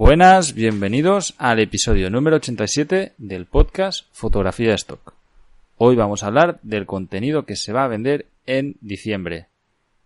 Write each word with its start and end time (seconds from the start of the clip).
Buenas, 0.00 0.54
bienvenidos 0.54 1.34
al 1.36 1.60
episodio 1.60 2.08
número 2.08 2.36
87 2.36 3.12
del 3.18 3.44
podcast 3.44 4.06
Fotografía 4.12 4.72
Stock. 4.72 5.12
Hoy 5.76 5.94
vamos 5.94 6.22
a 6.22 6.28
hablar 6.28 6.58
del 6.62 6.86
contenido 6.86 7.44
que 7.44 7.54
se 7.54 7.74
va 7.74 7.84
a 7.84 7.88
vender 7.88 8.24
en 8.46 8.78
diciembre. 8.80 9.48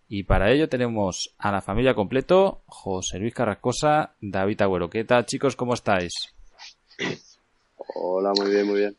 Y 0.09 0.23
para 0.23 0.51
ello 0.51 0.67
tenemos 0.67 1.33
a 1.37 1.49
la 1.53 1.61
familia 1.61 1.95
completo, 1.95 2.59
José 2.65 3.19
Luis 3.19 3.33
Carrascosa, 3.33 4.15
David 4.19 4.63
Agüero. 4.63 4.89
¿Qué 4.89 5.05
tal 5.05 5.25
chicos? 5.25 5.55
¿Cómo 5.55 5.75
estáis? 5.75 6.11
Hola, 7.95 8.33
muy 8.35 8.51
bien, 8.51 8.67
muy 8.67 8.79
bien. 8.79 8.97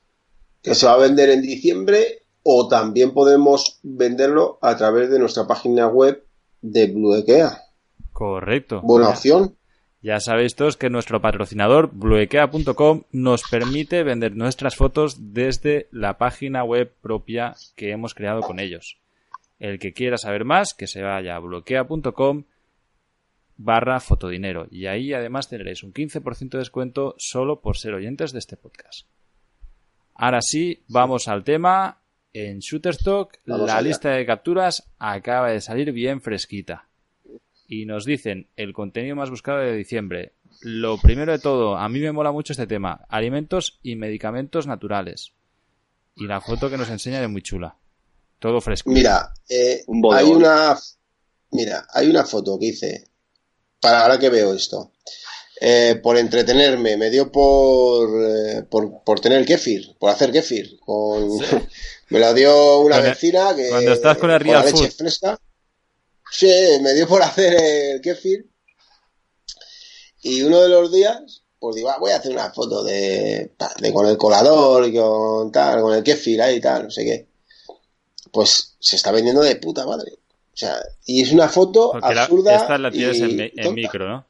Que 0.62 0.74
se 0.74 0.86
va 0.86 0.94
a 0.94 0.98
vender 0.98 1.28
en 1.28 1.42
diciembre 1.42 2.22
o 2.42 2.68
también 2.68 3.12
podemos 3.12 3.80
venderlo 3.82 4.58
a 4.62 4.74
través 4.78 5.10
de 5.10 5.18
nuestra 5.18 5.46
página 5.46 5.88
web 5.88 6.24
de 6.62 6.86
Blueekea. 6.86 7.64
Correcto. 8.14 8.80
Buena 8.82 9.10
opción. 9.10 9.56
Ya 10.06 10.20
sabéis 10.20 10.54
todos 10.54 10.76
que 10.76 10.88
nuestro 10.88 11.20
patrocinador, 11.20 11.90
blueekea.com, 11.92 13.02
nos 13.10 13.42
permite 13.50 14.04
vender 14.04 14.36
nuestras 14.36 14.76
fotos 14.76 15.34
desde 15.34 15.88
la 15.90 16.16
página 16.16 16.62
web 16.62 16.92
propia 17.02 17.56
que 17.74 17.90
hemos 17.90 18.14
creado 18.14 18.40
con 18.42 18.60
ellos. 18.60 19.00
El 19.58 19.80
que 19.80 19.92
quiera 19.92 20.16
saber 20.16 20.44
más, 20.44 20.74
que 20.74 20.86
se 20.86 21.02
vaya 21.02 21.34
a 21.34 21.40
blueekea.com 21.40 22.44
barra 23.56 23.98
fotodinero. 23.98 24.68
Y 24.70 24.86
ahí 24.86 25.12
además 25.12 25.48
tendréis 25.48 25.82
un 25.82 25.92
15% 25.92 26.50
de 26.50 26.58
descuento 26.58 27.16
solo 27.18 27.60
por 27.60 27.76
ser 27.76 27.92
oyentes 27.92 28.30
de 28.30 28.38
este 28.38 28.56
podcast. 28.56 29.08
Ahora 30.14 30.38
sí, 30.40 30.84
vamos 30.86 31.26
al 31.26 31.42
tema. 31.42 31.98
En 32.32 32.60
Shutterstock, 32.60 33.38
Vamos 33.44 33.66
la 33.66 33.78
allá. 33.78 33.88
lista 33.88 34.10
de 34.10 34.24
capturas 34.24 34.88
acaba 35.00 35.50
de 35.50 35.60
salir 35.60 35.90
bien 35.90 36.20
fresquita 36.20 36.86
y 37.68 37.86
nos 37.86 38.04
dicen 38.04 38.48
el 38.56 38.72
contenido 38.72 39.16
más 39.16 39.30
buscado 39.30 39.58
de 39.58 39.76
diciembre. 39.76 40.32
Lo 40.60 40.98
primero 40.98 41.32
de 41.32 41.38
todo, 41.38 41.76
a 41.76 41.88
mí 41.88 42.00
me 42.00 42.12
mola 42.12 42.32
mucho 42.32 42.52
este 42.52 42.66
tema, 42.66 43.04
alimentos 43.08 43.78
y 43.82 43.96
medicamentos 43.96 44.66
naturales. 44.66 45.32
Y 46.14 46.26
la 46.26 46.40
foto 46.40 46.70
que 46.70 46.78
nos 46.78 46.88
enseña 46.88 47.22
es 47.22 47.28
muy 47.28 47.42
chula. 47.42 47.76
Todo 48.38 48.60
fresco. 48.60 48.90
Mira, 48.90 49.32
eh, 49.48 49.82
Un 49.86 50.02
hay 50.14 50.26
una 50.26 50.76
mira, 51.50 51.86
hay 51.92 52.08
una 52.08 52.24
foto 52.24 52.58
que 52.58 52.66
hice 52.66 53.08
para 53.80 54.02
ahora 54.02 54.18
que 54.18 54.30
veo 54.30 54.54
esto. 54.54 54.92
Eh, 55.58 55.98
por 56.02 56.18
entretenerme, 56.18 56.98
me 56.98 57.08
dio 57.08 57.32
por, 57.32 58.08
eh, 58.22 58.62
por, 58.68 59.02
por 59.04 59.20
tener 59.20 59.44
kefir, 59.46 59.96
por 59.98 60.10
hacer 60.10 60.30
kefir. 60.30 60.78
Con, 60.80 61.38
me 62.10 62.18
la 62.18 62.34
dio 62.34 62.80
una 62.80 63.00
vecina 63.00 63.54
que 63.56 63.68
cuando 63.70 63.92
estás 63.92 64.18
con 64.18 64.30
el 64.30 64.34
la 64.34 64.38
real 64.38 64.64
leche 64.66 64.88
food. 64.88 64.96
fresca. 64.96 65.40
Sí, 66.30 66.50
me 66.82 66.92
dio 66.94 67.06
por 67.08 67.22
hacer 67.22 67.54
el 67.54 68.00
kefir. 68.00 68.46
Y 70.22 70.42
uno 70.42 70.60
de 70.60 70.68
los 70.68 70.92
días, 70.92 71.42
pues 71.58 71.76
digo, 71.76 71.90
ah, 71.90 71.98
voy 71.98 72.10
a 72.10 72.16
hacer 72.16 72.32
una 72.32 72.50
foto 72.50 72.82
de, 72.82 73.52
de 73.80 73.92
con 73.92 74.06
el 74.06 74.16
colador 74.16 74.86
y 74.88 74.94
con 74.94 75.52
tal, 75.52 75.80
con 75.82 75.94
el 75.94 76.02
kefir 76.02 76.42
ahí 76.42 76.56
y 76.56 76.60
tal, 76.60 76.84
no 76.84 76.90
sé 76.90 77.04
qué. 77.04 77.26
Pues 78.32 78.74
se 78.78 78.96
está 78.96 79.12
vendiendo 79.12 79.42
de 79.42 79.56
puta 79.56 79.86
madre. 79.86 80.12
O 80.52 80.56
sea, 80.58 80.76
y 81.04 81.22
es 81.22 81.32
una 81.32 81.48
foto 81.48 81.90
Porque 81.92 82.14
la- 82.14 82.22
absurda. 82.24 82.56
esta 82.56 82.78
la 82.78 82.90
tienes 82.90 83.18
y 83.18 83.22
en, 83.22 83.36
mi- 83.36 83.42
en 83.42 83.50
tonta. 83.54 83.70
micro, 83.72 84.08
¿no? 84.08 84.26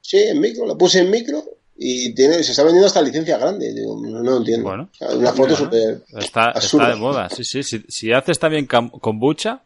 Sí, 0.00 0.18
en 0.18 0.40
micro, 0.40 0.66
la 0.66 0.74
puse 0.74 1.00
en 1.00 1.10
micro 1.10 1.44
y 1.76 2.14
tiene, 2.14 2.42
se 2.42 2.50
está 2.52 2.62
vendiendo 2.62 2.86
hasta 2.86 3.02
licencia 3.02 3.36
grande. 3.38 3.72
Digo, 3.74 4.00
no, 4.00 4.22
no 4.22 4.36
entiendo. 4.38 4.68
Bueno. 4.68 4.88
O 4.92 4.96
sea, 4.96 5.08
una 5.16 5.30
foto 5.32 5.50
Bueno, 5.50 5.56
súper. 5.56 6.02
Está, 6.18 6.50
absurda. 6.50 6.84
está 6.86 6.94
de 6.94 7.00
moda, 7.00 7.28
sí, 7.30 7.44
sí. 7.44 7.62
Si, 7.62 7.84
si 7.88 8.12
haces 8.12 8.38
también 8.38 8.66
kombucha, 8.66 9.62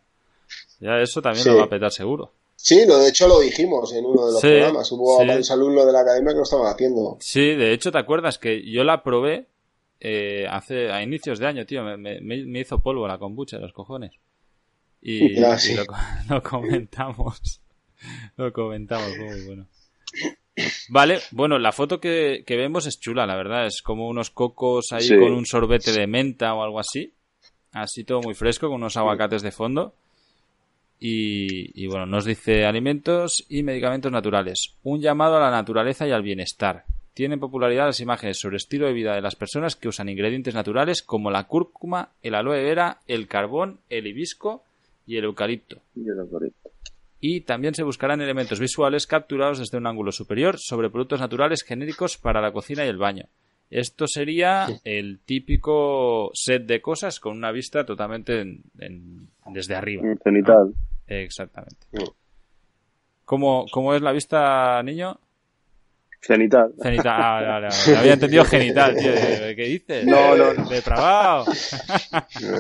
ya 0.81 0.99
eso 1.01 1.21
también 1.23 1.45
Sí. 1.45 1.51
lo 1.51 1.59
va 1.59 1.65
a 1.65 1.69
petar 1.69 1.91
seguro. 1.93 2.33
Sí, 2.57 2.85
lo, 2.87 2.99
de 2.99 3.09
hecho 3.09 3.27
lo 3.27 3.41
dijimos 3.41 3.93
en 3.95 4.05
uno 4.05 4.27
de 4.27 4.33
los 4.33 4.41
Sí, 4.41 4.49
programas. 4.49 4.93
Hubo 4.93 5.21
sí. 5.21 5.27
varios 5.27 5.51
alumnos 5.51 5.87
de 5.87 5.93
la 5.93 6.01
academia 6.01 6.33
que 6.33 6.37
lo 6.39 6.43
estaban 6.43 6.67
haciendo. 6.67 7.17
Sí, 7.21 7.55
de 7.55 7.73
hecho, 7.73 7.91
¿te 7.91 7.99
acuerdas 7.99 8.39
que 8.39 8.63
yo 8.71 8.85
la 8.85 9.03
probé 9.03 9.47
eh, 10.01 10.47
hace 10.51 10.91
a 10.91 11.03
inicios 11.03 11.39
de 11.39 11.47
año, 11.47 11.65
tío? 11.67 11.83
Me, 11.85 11.97
me- 11.97 12.21
me 12.21 12.61
hizo 12.61 12.81
polvo 12.83 13.07
la 13.09 13.19
kombucha 13.19 13.57
de 13.57 13.63
los 13.63 13.73
cojones. 13.73 14.13
Y, 15.01 15.37
Ah, 15.45 15.57
y 15.67 15.75
lo, 15.75 15.87
co- 15.87 15.97
lo 16.29 16.43
comentamos. 16.43 17.61
Lo 18.39 18.51
comentamos, 18.51 19.11
muy 19.19 19.43
bueno. 19.47 19.67
Vale, 20.89 21.21
bueno, 21.33 21.59
la 21.59 21.71
foto 21.73 22.01
que, 22.01 22.45
que 22.47 22.57
vemos 22.57 22.87
es 22.87 22.99
chula, 22.99 23.27
la 23.27 23.37
verdad. 23.37 23.67
Es 23.67 23.83
como 23.83 24.09
unos 24.09 24.31
cocos 24.31 24.87
ahí 24.93 25.03
Sí. 25.03 25.17
con 25.19 25.33
un 25.33 25.45
sorbete 25.47 25.93
de 25.93 26.07
menta 26.07 26.55
o 26.55 26.63
algo 26.63 26.81
así. 26.81 27.13
Así 27.73 28.05
todo 28.05 28.21
muy 28.23 28.35
fresco, 28.35 28.69
con 28.69 28.77
unos 28.77 28.97
aguacates 28.97 29.43
de 29.43 29.53
fondo. 29.53 29.95
Y, 31.01 31.83
y 31.83 31.87
bueno, 31.87 32.05
nos 32.07 32.27
dice 32.27 32.67
alimentos 32.67 33.47
y 33.49 33.63
medicamentos 33.63 34.13
naturales. 34.13 34.75
Un 34.83 35.01
llamado 35.01 35.37
a 35.37 35.41
la 35.41 35.51
naturaleza 35.51 36.07
y 36.07 36.11
al 36.13 36.23
bienestar. 36.23 36.85
Tienen 37.15 37.41
popularidad 37.41 37.87
las 37.87 38.01
imágenes 38.01 38.39
sobre 38.39 38.57
estilo 38.59 38.87
de 38.87 38.93
vida 38.93 39.15
de 39.15 39.21
las 39.23 39.35
personas 39.35 39.77
que 39.77 39.89
usan 39.89 40.09
ingredientes 40.11 40.55
naturales 40.55 41.03
como 41.03 41.31
la 41.31 41.45
cúrcuma, 41.45 42.11
el 42.23 42.35
aloe 42.35 42.63
vera, 42.63 42.99
el 43.09 43.27
carbón, 43.29 43.79
el 43.89 44.07
hibisco 44.07 44.63
y 45.07 45.17
el 45.17 45.25
eucalipto. 45.25 45.79
Y 47.19 47.41
también 47.43 47.75
se 47.75 47.83
buscarán 47.83 48.21
elementos 48.21 48.61
visuales 48.61 49.07
capturados 49.07 49.59
desde 49.59 49.77
un 49.79 49.87
ángulo 49.87 50.13
superior 50.13 50.57
sobre 50.59 50.89
productos 50.91 51.21
naturales 51.21 51.63
genéricos 51.63 52.17
para 52.17 52.41
la 52.41 52.53
cocina 52.53 52.85
y 52.85 52.89
el 52.89 52.97
baño. 52.99 53.25
Esto 53.71 54.07
sería 54.07 54.67
el 54.85 55.19
típico 55.25 56.31
set 56.35 56.65
de 56.67 56.81
cosas 56.81 57.21
con 57.21 57.37
una 57.37 57.53
vista 57.53 57.85
totalmente 57.85 58.41
en- 58.41 58.63
en- 58.79 59.29
desde 59.53 59.75
arriba. 59.75 60.03
Cenital. 60.25 60.73
Exactamente. 61.11 61.87
Mm. 61.93 62.05
¿Cómo, 63.25 63.67
¿Cómo 63.71 63.95
es 63.95 64.03
la 64.03 64.13
vista, 64.13 64.83
niño? 64.83 65.21
Cenital. 66.21 66.73
Genital. 66.83 67.15
Ah, 67.17 67.33
vale, 67.41 67.69
vale. 67.69 67.97
Había 67.99 68.13
entendido 68.13 68.45
genital, 68.45 68.95
tío. 68.95 69.13
¿Qué 69.13 69.65
dices? 69.69 70.07
No, 70.07 70.37
no, 70.37 70.53
no. 70.55 70.69
Depravado. 70.69 71.47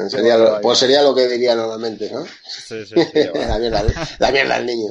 Sería 0.08 0.38
lo, 0.38 0.60
pues 0.60 0.78
sería 0.78 1.02
lo 1.02 1.14
que 1.14 1.28
diría 1.28 1.54
normalmente, 1.54 2.10
¿no? 2.10 2.24
Sí, 2.24 2.84
sí, 2.86 2.94
sí. 3.12 3.20
la, 3.34 3.58
mierda, 3.58 3.84
la 4.18 4.32
mierda 4.32 4.56
del 4.56 4.66
niño. 4.66 4.90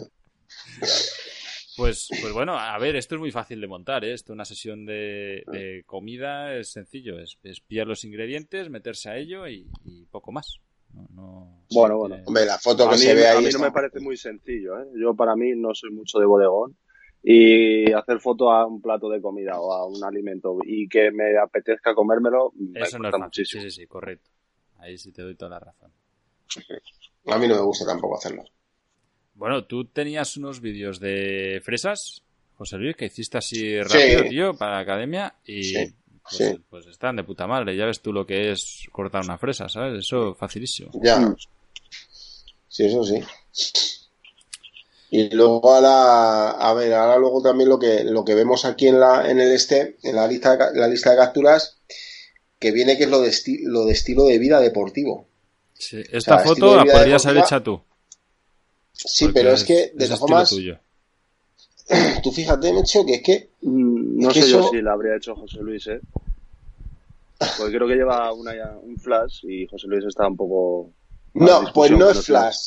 Pues, 1.76 2.10
pues 2.22 2.34
bueno, 2.34 2.58
a 2.58 2.78
ver, 2.78 2.96
esto 2.96 3.16
es 3.16 3.20
muy 3.22 3.32
fácil 3.32 3.60
de 3.60 3.68
montar, 3.68 4.06
¿eh? 4.06 4.14
Esto, 4.14 4.34
una 4.34 4.46
sesión 4.46 4.86
de, 4.86 5.44
de 5.48 5.84
comida 5.86 6.54
es 6.56 6.72
sencillo, 6.72 7.20
es, 7.20 7.38
es 7.44 7.62
pillar 7.62 7.88
los 7.88 8.04
ingredientes, 8.04 8.70
meterse 8.70 9.10
a 9.10 9.18
ello 9.18 9.48
y, 9.48 9.68
y 9.84 10.06
poco 10.06 10.32
más. 10.32 10.60
No, 10.94 11.08
no- 11.12 11.64
Bueno, 11.72 11.94
no 11.96 11.98
bueno. 12.00 12.16
Hombre, 12.26 12.46
la 12.46 12.58
foto 12.58 12.86
A 12.88 12.90
que 12.92 12.96
mí, 12.98 13.04
se 13.04 13.14
ve 13.16 13.28
a 13.28 13.40
mí 13.40 13.50
no 13.52 13.60
me 13.60 13.72
parece 13.72 14.00
muy 14.00 14.18
sencillo, 14.18 14.80
¿eh? 14.82 14.86
Yo 14.96 15.14
para 15.16 15.36
mí 15.36 15.52
no 15.56 15.74
soy 15.74 15.92
mucho 15.92 16.20
de 16.20 16.26
bodegón 16.26 16.76
y 17.24 17.92
hacer 17.92 18.20
foto 18.20 18.52
a 18.52 18.66
un 18.66 18.82
plato 18.82 19.10
de 19.10 19.22
comida 19.22 19.60
o 19.60 19.72
a 19.74 19.86
un 19.88 20.04
alimento 20.04 20.58
y 20.66 20.88
que 20.88 21.12
me 21.12 21.38
apetezca 21.38 21.94
comérmelo 21.94 22.54
me 22.56 22.82
Eso 22.82 22.98
no 22.98 23.08
es 23.10 23.12
cuesta 23.12 23.18
muchísimo. 23.26 23.62
Sí, 23.64 23.70
sí, 23.72 23.82
sí, 23.82 23.88
correcto. 23.88 24.30
Ahí 24.78 24.98
sí 24.98 25.12
te 25.12 25.22
doy 25.22 25.36
toda 25.36 25.52
la 25.52 25.60
razón. 25.60 25.92
A 27.28 27.38
mí 27.38 27.48
no 27.48 27.56
me 27.56 27.62
gusta 27.62 27.86
tampoco 27.86 28.18
hacerlo. 28.18 28.44
Bueno, 29.36 29.66
tú 29.66 29.86
tenías 29.86 30.36
unos 30.38 30.62
vídeos 30.62 31.00
de 31.00 31.62
fresas, 31.64 32.24
José 32.56 32.78
Luis, 32.78 32.96
que 32.96 33.06
hiciste 33.06 33.38
así 33.38 33.82
rápido, 33.82 34.24
Sí. 34.24 34.30
tío, 34.30 34.54
para 34.58 34.72
la 34.74 34.80
academia 34.80 35.36
y 35.46 35.64
Sí, 35.64 35.96
pues, 36.24 36.36
sí. 36.36 36.60
pues 36.70 36.86
están 36.88 37.16
de 37.16 37.24
puta 37.24 37.48
madre. 37.48 37.76
Ya 37.76 37.86
ves 37.86 38.02
tú 38.02 38.12
lo 38.14 38.26
que 38.26 38.52
es 38.52 38.88
cortar 38.92 39.24
una 39.24 39.38
fresa, 39.38 39.68
¿sabes? 39.70 40.00
Eso 40.00 40.34
facilísimo. 40.36 40.92
Ya. 41.02 41.18
Mm. 41.20 41.36
Sí, 42.68 42.86
eso 42.86 43.04
sí. 43.04 43.20
Y 45.12 45.30
luego 45.32 45.74
a 45.74 45.82
la, 45.82 46.52
a 46.52 46.74
ver, 46.74 46.94
ahora 46.94 47.18
luego 47.18 47.42
también 47.42 47.68
lo 47.70 47.80
que, 47.80 48.04
lo 48.04 48.24
que 48.24 48.36
vemos 48.36 48.64
aquí 48.66 48.88
en 48.88 49.00
la, 49.00 49.30
en 49.30 49.40
el 49.40 49.52
este, 49.52 49.98
en 50.04 50.16
la 50.16 50.28
lista 50.28 50.56
de, 50.56 50.80
la 50.80 50.88
lista 50.88 51.10
de 51.12 51.18
capturas, 51.18 51.78
que 52.60 52.72
viene 52.72 52.96
que 52.98 53.06
es 53.06 53.10
lo 53.10 53.20
de, 53.22 53.30
esti- 53.30 53.62
lo 53.64 53.86
de 53.86 53.94
estilo 53.94 54.26
de 54.26 54.38
vida 54.38 54.60
deportivo. 54.60 55.26
Sí, 55.74 55.98
Esta 56.12 56.38
sea, 56.38 56.46
foto 56.48 56.72
de 56.72 56.86
la 56.86 56.94
podrías 56.94 57.26
haber 57.26 57.44
hecha 57.44 57.64
tú. 57.64 57.82
Sí, 58.94 59.26
porque 59.26 59.40
pero 59.40 59.54
es 59.54 59.64
que, 59.64 59.92
de 59.96 60.06
todas 60.06 60.20
formas, 60.20 60.50
tuyo. 60.50 60.78
tú 62.24 62.32
fíjate, 62.32 62.72
Mecho, 62.74 63.06
que 63.06 63.16
es 63.16 63.22
que, 63.24 63.50
Mm, 63.62 64.22
No 64.22 64.30
Es 64.30 64.34
que 64.36 64.42
sé 64.44 64.52
yo 64.52 64.60
eso- 64.60 64.70
si 64.70 64.82
la 64.82 64.94
habría 64.94 65.16
hecho 65.18 65.36
José 65.36 65.60
Luis, 65.60 65.86
¿eh? 65.88 66.00
Porque 67.58 67.74
creo 67.76 67.88
que 67.88 67.96
lleva 67.96 68.32
una, 68.34 68.52
un 68.82 68.98
flash 68.98 69.44
y 69.44 69.66
José 69.68 69.88
Luis 69.88 70.04
está 70.06 70.28
un 70.28 70.36
poco 70.38 70.92
No, 71.34 71.62
pues 71.74 71.92
no 71.92 72.10
es 72.10 72.26
flash. 72.26 72.58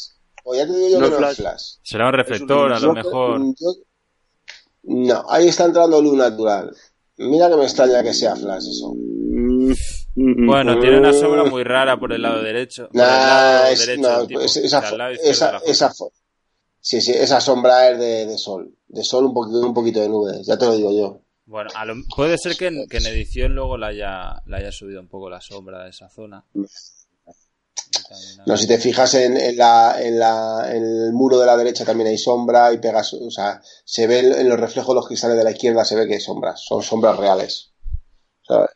Pues 0.44 0.58
ya 0.60 0.66
te 0.66 0.72
digo 0.74 0.88
yo 0.88 0.98
No 1.00 1.04
que 1.06 1.10
no 1.10 1.16
es 1.16 1.18
flash. 1.18 1.36
flash. 1.36 1.62
Será 1.82 2.06
un 2.08 2.12
reflector, 2.14 2.72
a 2.72 2.78
lo 2.80 2.92
mejor. 2.94 3.40
yo- 3.58 3.74
No, 4.84 5.24
ahí 5.28 5.48
está 5.48 5.64
entrando 5.66 6.00
luz 6.02 6.14
natural. 6.14 6.74
Mira 7.18 7.48
que 7.50 7.56
me 7.56 7.64
extraña 7.64 8.02
que 8.02 8.12
sea 8.14 8.34
flash 8.34 8.64
eso. 8.68 8.92
Mm, 8.94 10.46
Bueno, 10.46 10.78
tiene 10.80 10.98
una 10.98 11.12
sombra 11.12 11.44
muy 11.44 11.62
rara 11.64 11.98
por 11.98 12.12
el 12.12 12.22
lado 12.22 12.42
derecho. 12.42 12.88
por 12.88 12.96
el 13.00 13.06
Nah, 13.06 13.06
lado 13.16 13.66
es- 13.68 13.86
derecho 13.86 14.02
no, 14.10 14.18
del 14.18 14.26
tipo, 14.26 14.40
pues 14.40 14.56
o 14.56 14.60
esa, 14.60 14.80
lado 14.96 15.12
izquierdo 15.12 15.22
de 15.24 15.30
esa, 15.30 15.52
la 15.52 15.58
foto. 15.60 15.70
esa 15.70 15.90
sí, 16.82 17.00
sí, 17.00 17.12
esa 17.12 17.40
sombra 17.40 17.88
es 17.90 17.98
de, 17.98 18.26
de 18.26 18.36
sol. 18.36 18.76
De 18.88 19.02
sol 19.02 19.24
un 19.24 19.32
poquito, 19.32 19.60
un 19.60 19.72
poquito 19.72 20.00
de 20.00 20.08
nubes, 20.10 20.46
ya 20.46 20.58
te 20.58 20.66
lo 20.66 20.74
digo 20.76 20.92
yo. 20.92 21.20
Bueno, 21.46 21.70
a 21.74 21.84
lo- 21.86 21.94
puede 22.14 22.36
ser 22.36 22.56
que 22.56 22.66
en, 22.66 22.86
que 22.88 22.98
en 22.98 23.06
edición 23.06 23.54
luego 23.54 23.78
la 23.78 23.86
haya, 23.88 24.42
la 24.46 24.58
haya 24.58 24.70
subido 24.70 25.00
un 25.00 25.08
poco 25.08 25.30
la 25.30 25.40
sombra 25.40 25.82
de 25.84 25.90
esa 25.90 26.10
zona. 26.10 26.44
No, 28.46 28.56
si 28.56 28.66
te 28.66 28.78
fijas 28.78 29.14
en, 29.14 29.36
en 29.36 29.56
la, 29.56 29.96
en, 30.00 30.18
la, 30.18 30.66
en 30.70 30.82
el 30.82 31.12
muro 31.12 31.38
de 31.38 31.46
la 31.46 31.56
derecha 31.56 31.84
también 31.84 32.08
hay 32.08 32.18
sombra 32.18 32.72
y 32.72 32.78
pegas, 32.78 33.12
o 33.14 33.30
sea, 33.30 33.60
se 33.84 34.06
ve 34.06 34.18
en 34.20 34.48
los 34.48 34.58
reflejos 34.58 34.88
de 34.88 34.94
los 34.94 35.06
cristales 35.06 35.36
de 35.36 35.44
la 35.44 35.50
izquierda, 35.50 35.84
se 35.84 35.94
ve 35.96 36.06
que 36.06 36.14
hay 36.14 36.20
sombras, 36.20 36.60
son 36.64 36.82
sombras 36.82 37.16
reales. 37.18 37.72
¿Sabes? 38.42 38.70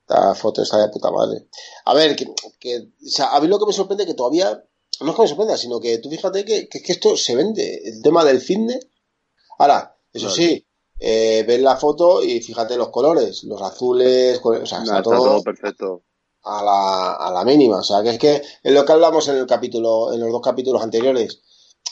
Esta 0.00 0.34
foto 0.34 0.62
está 0.62 0.78
de 0.78 0.88
puta 0.88 1.10
madre. 1.10 1.46
A 1.84 1.94
ver, 1.94 2.16
que, 2.16 2.26
que, 2.58 2.78
o 2.78 3.08
sea, 3.08 3.34
a 3.36 3.40
mí 3.40 3.46
lo 3.48 3.58
que 3.58 3.66
me 3.66 3.72
sorprende 3.72 4.04
que 4.06 4.14
todavía, 4.14 4.62
no 5.00 5.10
es 5.10 5.16
que 5.16 5.22
me 5.22 5.28
sorprenda, 5.28 5.56
sino 5.56 5.80
que 5.80 5.98
tú 5.98 6.10
fíjate 6.10 6.44
que, 6.44 6.68
que, 6.68 6.82
que 6.82 6.92
esto 6.92 7.16
se 7.16 7.34
vende, 7.34 7.80
el 7.84 8.02
tema 8.02 8.24
del 8.24 8.40
fitness. 8.40 8.86
Ahora, 9.58 9.96
eso 10.12 10.30
sí, 10.30 10.66
eh, 10.98 11.44
ves 11.46 11.60
la 11.60 11.76
foto 11.76 12.22
y 12.22 12.40
fíjate 12.40 12.76
los 12.76 12.90
colores, 12.90 13.44
los 13.44 13.60
azules, 13.62 14.40
o 14.42 14.66
sea, 14.66 14.82
está 14.82 14.98
está 14.98 15.02
todo, 15.02 15.24
todo 15.24 15.42
perfecto. 15.42 16.02
a 16.42 16.62
la, 16.62 17.12
a 17.14 17.30
la 17.32 17.44
mínima. 17.44 17.78
O 17.78 17.82
sea, 17.82 18.02
que 18.02 18.10
es 18.10 18.18
que 18.18 18.42
es 18.62 18.72
lo 18.72 18.84
que 18.84 18.92
hablamos 18.92 19.26
en 19.28 19.36
el 19.36 19.46
capítulo, 19.46 20.12
en 20.12 20.20
los 20.20 20.30
dos 20.30 20.42
capítulos 20.42 20.82
anteriores. 20.82 21.40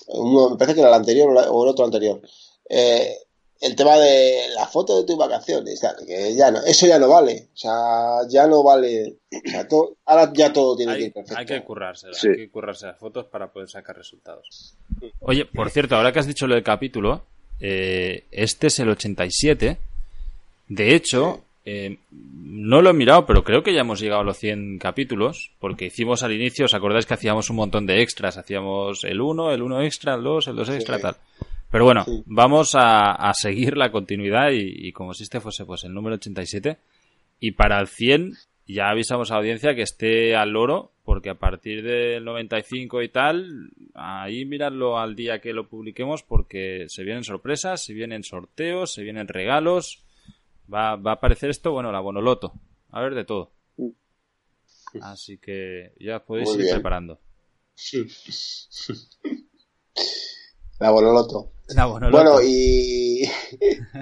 Uno, 0.09 0.51
me 0.51 0.57
parece 0.57 0.75
que 0.75 0.81
era 0.81 0.91
el 0.91 0.97
anterior 0.97 1.31
o 1.51 1.65
el 1.65 1.71
otro 1.71 1.85
anterior. 1.85 2.21
Eh, 2.69 3.17
el 3.61 3.75
tema 3.75 3.97
de 3.97 4.41
la 4.55 4.67
foto 4.67 5.01
de 5.01 5.07
tus 5.07 5.17
vacaciones, 5.17 5.81
tal, 5.81 5.97
que 6.07 6.35
ya 6.37 6.51
no, 6.51 6.61
eso 6.65 6.87
ya 6.87 6.99
no 6.99 7.09
vale. 7.09 7.49
O 7.53 7.57
sea, 7.57 8.19
ya 8.29 8.47
no 8.47 8.63
vale. 8.63 9.17
O 9.33 9.51
sea, 9.51 9.67
todo- 9.67 9.97
ahora 10.07 10.31
ya 10.35 10.53
todo 10.53 10.77
tiene 10.77 10.97
que 10.97 11.05
ir 11.05 11.13
perfecto. 11.13 11.39
hay 11.39 11.47
que 11.47 11.63
currarse, 11.65 12.07
Sí. 12.13 12.29
hay 12.29 12.37
que 12.37 12.51
currarse 12.51 12.87
las 12.87 12.99
fotos 12.99 13.27
para 13.27 13.49
poder 13.49 13.69
sacar 13.69 13.97
resultados. 13.97 14.75
Oye, 15.21 15.45
por 15.45 15.71
cierto, 15.71 15.97
ahora 15.97 16.13
que 16.13 16.21
has 16.21 16.27
dicho 16.27 16.47
lo 16.47 16.55
del 16.55 16.63
capítulo, 16.65 17.23
eh, 17.61 18.25
este 18.31 18.69
es 18.69 18.79
el 18.79 18.91
87. 18.91 19.79
De 20.69 20.95
hecho, 20.95 21.43
eh, 21.65 21.99
no 22.13 22.81
lo 22.81 22.91
he 22.91 22.95
mirado, 22.95 23.27
pero 23.27 23.43
creo 23.45 23.63
que 23.63 23.75
ya 23.75 23.81
hemos 23.81 24.01
llegado 24.01 24.21
a 24.21 24.25
los 24.25 24.39
100 24.39 24.79
capítulos, 24.79 25.51
porque 25.59 25.87
hicimos 25.87 26.23
al 26.23 26.33
inicio, 26.33 26.67
¿os 26.67 26.75
acordáis 26.75 27.07
que 27.07 27.15
hacíamos 27.15 27.51
un 27.51 27.57
montón 27.57 27.87
de 27.87 28.03
extras? 28.03 28.37
Hacíamos 28.39 29.03
el 29.05 29.21
1, 29.21 29.51
el 29.53 29.63
1 29.63 29.83
extra, 29.83 30.15
el 30.15 30.23
2, 30.23 30.47
el 30.49 30.57
2 30.57 30.69
extra, 30.71 30.97
Sí. 30.97 31.03
tal. 31.03 31.17
Pero 31.71 31.85
bueno, 31.85 32.05
Sí. 32.05 32.23
vamos 32.27 32.75
a, 32.75 33.13
a 33.13 33.35
seguir 33.35 33.77
la 33.77 33.91
continuidad 33.93 34.51
y, 34.53 34.89
y 34.89 34.93
como 34.93 35.13
si 35.15 35.23
este 35.25 35.41
fuese 35.41 35.65
pues 35.67 35.85
el 35.85 35.93
número 35.95 36.15
87. 36.17 36.79
Y 37.41 37.53
para 37.53 37.79
el 37.81 37.89
100 37.89 38.33
ya 38.67 38.89
avisamos 38.91 39.31
a 39.31 39.35
la 39.35 39.41
audiencia 39.41 39.75
que 39.75 39.83
esté 39.83 40.35
al 40.37 40.51
loro, 40.51 40.93
porque 41.05 41.31
a 41.31 41.35
partir 41.39 41.83
del 41.83 42.25
95 42.25 43.03
y 43.03 43.09
tal, 43.09 43.71
ahí 43.95 44.45
miradlo 44.45 44.99
al 44.99 45.15
día 45.17 45.41
que 45.41 45.53
lo 45.55 45.69
publiquemos, 45.69 46.23
porque 46.23 46.85
se 46.89 47.03
vienen 47.05 47.25
sorpresas, 47.25 47.83
se 47.85 47.95
vienen 47.95 48.25
sorteos, 48.25 48.93
se 48.93 49.03
vienen 49.03 49.29
regalos. 49.29 50.03
Va, 50.73 50.97
va 50.97 51.13
a 51.13 51.15
aparecer 51.15 51.49
esto, 51.51 51.73
bueno, 51.73 51.91
la 51.93 52.01
Bonoloto. 52.01 52.53
A 52.91 53.01
ver 53.01 53.15
de 53.15 53.25
todo. 53.25 53.51
Así 55.03 55.39
que 55.39 55.93
ya 56.01 56.19
podéis 56.25 56.49
Muy 56.49 56.59
ir 56.59 56.63
bien. 56.65 56.75
preparando. 56.77 57.19
La 60.81 60.91
Bonoloto. 60.91 61.53
Bonoloto. 61.87 62.11
Bueno, 62.11 62.43
y 62.43 63.29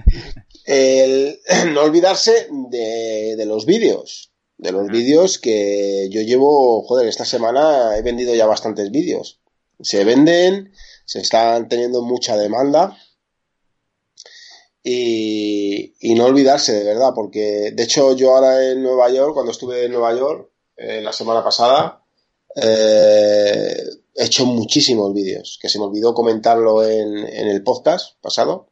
el- 0.66 1.40
no 1.72 1.82
olvidarse 1.82 2.48
de, 2.70 3.34
de 3.36 3.46
los 3.46 3.66
vídeos. 3.66 4.32
De 4.58 4.72
los 4.72 4.86
vídeos 4.88 5.38
que 5.38 6.08
yo 6.10 6.22
llevo, 6.22 6.82
joder, 6.86 7.06
esta 7.08 7.24
semana 7.26 7.96
he 7.98 8.02
vendido 8.02 8.34
ya 8.34 8.46
bastantes 8.46 8.90
vídeos. 8.90 9.40
Se 9.80 10.04
venden, 10.04 10.72
se 11.04 11.20
están 11.20 11.68
teniendo 11.68 12.00
mucha 12.02 12.36
demanda. 12.38 12.96
Y, 14.82 15.94
y 16.00 16.14
no 16.14 16.26
olvidarse, 16.26 16.72
de 16.72 16.84
verdad, 16.84 17.10
porque 17.14 17.72
de 17.74 17.82
hecho 17.82 18.14
yo 18.14 18.34
ahora 18.36 18.70
en 18.70 18.82
Nueva 18.82 19.10
York, 19.10 19.34
cuando 19.34 19.50
estuve 19.52 19.84
en 19.84 19.92
Nueva 19.92 20.14
York 20.16 20.48
eh, 20.76 21.00
la 21.02 21.12
semana 21.12 21.42
pasada, 21.42 22.02
eh, 22.54 23.82
he 24.16 24.24
hecho 24.24 24.46
muchísimos 24.46 25.12
vídeos, 25.14 25.58
que 25.60 25.68
se 25.68 25.78
me 25.78 25.84
olvidó 25.84 26.14
comentarlo 26.14 26.84
en, 26.84 27.16
en 27.18 27.48
el 27.48 27.62
podcast 27.62 28.20
pasado. 28.20 28.70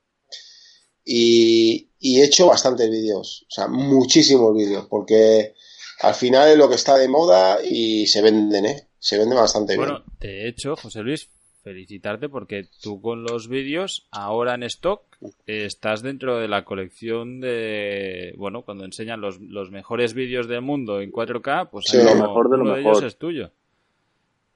Y, 1.05 1.91
y 1.99 2.21
he 2.21 2.25
hecho 2.25 2.47
bastantes 2.47 2.91
vídeos, 2.91 3.45
o 3.49 3.51
sea, 3.51 3.69
muchísimos 3.69 4.55
vídeos, 4.57 4.87
porque 4.89 5.55
al 6.01 6.15
final 6.15 6.49
es 6.49 6.57
lo 6.57 6.69
que 6.69 6.77
está 6.77 6.97
de 6.97 7.09
moda 7.09 7.59
y 7.63 8.07
se 8.07 8.23
venden, 8.23 8.65
¿eh? 8.67 8.89
Se 8.99 9.19
venden 9.19 9.37
bastante 9.37 9.77
Bueno, 9.77 10.03
bien. 10.03 10.19
de 10.21 10.49
hecho, 10.49 10.77
José 10.77 11.03
Luis, 11.03 11.29
felicitarte 11.63 12.31
porque 12.31 12.69
tú 12.81 13.03
con 13.03 13.23
los 13.23 13.49
vídeos, 13.49 14.07
ahora 14.11 14.55
en 14.55 14.63
stock, 14.63 15.03
estás 15.47 16.01
dentro 16.03 16.39
de 16.39 16.49
la 16.49 16.65
colección 16.65 17.41
de, 17.41 18.33
bueno, 18.39 18.63
cuando 18.65 18.85
enseñan 18.87 19.21
los, 19.21 19.39
los 19.41 19.71
mejores 19.71 20.15
vídeos 20.15 20.49
del 20.49 20.63
mundo 20.63 21.03
en 21.03 21.13
4K, 21.13 21.69
pues 21.71 21.85
Sí. 21.87 21.99
Lo 21.99 22.13
uno- 22.13 22.29
mejor 22.29 22.49
de 22.51 22.57
lo 22.57 22.63
uno 22.65 22.77
mejor. 22.77 22.93
ellos 22.97 23.03
es 23.13 23.19
tuyo. 23.19 23.51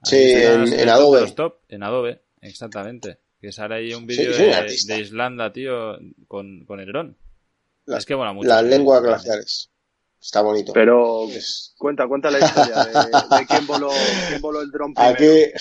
Sí, 0.03 0.17
en- 0.33 0.65
top 0.65 0.89
Adobe. 0.89 1.31
top, 1.31 1.55
en 1.69 1.83
Adobe, 1.83 2.21
exactamente. 2.41 3.19
Que 3.41 3.51
sale 3.51 3.75
ahí 3.75 3.93
un 3.93 4.05
vídeo 4.05 4.33
sí, 4.33 4.43
de, 4.87 4.99
Islanda, 4.99 5.53
tío, 5.53 5.97
con, 6.27 6.65
con 6.65 6.79
el 6.79 6.87
dron. 6.87 7.17
La- 7.85 7.97
es 7.97 8.05
que 8.05 8.15
mola 8.15 8.33
mucho. 8.33 8.49
Las 8.49 8.63
lenguas 8.63 9.01
glaciares. 9.01 9.69
Está 10.21 10.41
bonito. 10.41 10.73
Pero 10.73 11.29
Es- 11.29 11.73
cuenta, 11.77 12.07
cuenta 12.07 12.29
la 12.29 12.39
historia 12.39 12.83
de, 12.83 13.37
de 13.37 13.45
quién, 13.47 13.65
voló, 13.65 13.89
quién 14.27 14.41
voló 14.41 14.61
el 14.61 14.69
dron 14.71 14.93
primero. 14.93 15.13
Aquí, 15.15 15.51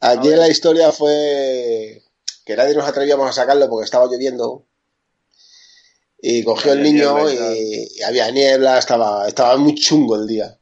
aquí 0.00 0.28
la 0.28 0.48
historia 0.48 0.92
fue 0.92 2.02
que 2.44 2.56
nadie 2.56 2.74
nos 2.74 2.86
atrevíamos 2.86 3.28
a 3.28 3.32
sacarlo 3.32 3.68
porque 3.70 3.84
estaba 3.86 4.06
lloviendo. 4.06 4.66
Y 6.20 6.44
cogió 6.44 6.74
el 6.74 6.82
niño 6.82 7.14
niebla 7.24 7.54
y, 7.56 7.88
y 7.96 8.02
había 8.02 8.30
niebla, 8.30 8.78
estaba, 8.78 9.26
estaba 9.26 9.56
muy 9.56 9.74
chungo 9.74 10.16
el 10.16 10.26
día. 10.26 10.56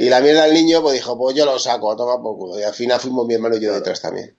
Y 0.00 0.08
la 0.08 0.20
mierda 0.20 0.44
del 0.44 0.54
niño 0.54 0.80
pues 0.80 0.94
dijo, 0.94 1.18
pues 1.18 1.34
yo 1.34 1.44
lo 1.44 1.58
saco, 1.58 1.90
a 1.90 1.96
tomar 1.96 2.18
por 2.22 2.36
culo. 2.38 2.58
Y 2.58 2.62
al 2.62 2.72
final 2.72 3.00
fuimos 3.00 3.26
mi 3.26 3.34
hermano 3.34 3.56
y 3.56 3.60
yo 3.60 3.72
detrás 3.74 4.00
también. 4.00 4.36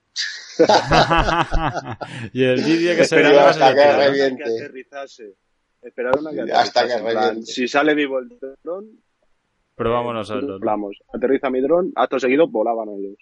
y 2.32 2.44
el 2.44 2.62
vídeo 2.62 2.96
que 2.96 3.04
se 3.04 3.16
graba 3.18 3.50
hasta 3.50 3.74
que 3.74 3.92
reviente. 3.92 4.44
que 4.44 4.50
aterrizase. 4.56 5.34
Esperaron 5.82 6.26
a 6.28 6.30
que 6.32 6.52
Hasta 6.52 6.86
que 6.86 6.98
reviente. 6.98 7.46
Si 7.46 7.68
sale 7.68 7.94
vivo 7.94 8.18
el 8.18 8.28
dron, 8.62 9.00
Probamos 9.74 10.14
nosotros. 10.14 10.44
¿no? 10.50 10.58
volamos. 10.58 10.96
Aterriza 11.12 11.48
mi 11.50 11.60
dron, 11.60 11.92
acto 11.96 12.18
seguido 12.20 12.48
volaban 12.48 12.88
ellos. 12.90 13.16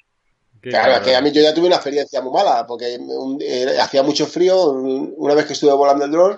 Qué 0.60 0.70
Claro, 0.70 0.88
es 0.92 0.98
cabrón. 0.98 1.04
que 1.10 1.16
a 1.16 1.20
mí 1.22 1.30
yo 1.32 1.40
ya 1.42 1.54
tuve 1.54 1.66
una 1.66 1.76
experiencia 1.76 2.20
muy 2.20 2.32
mala, 2.32 2.66
porque 2.66 2.98
un- 2.98 3.38
eh, 3.40 3.78
hacía 3.80 4.02
mucho 4.02 4.26
frío, 4.26 4.70
un- 4.70 5.14
una 5.16 5.34
vez 5.34 5.46
que 5.46 5.52
estuve 5.52 5.72
volando 5.72 6.04
el 6.04 6.10
dron, 6.10 6.36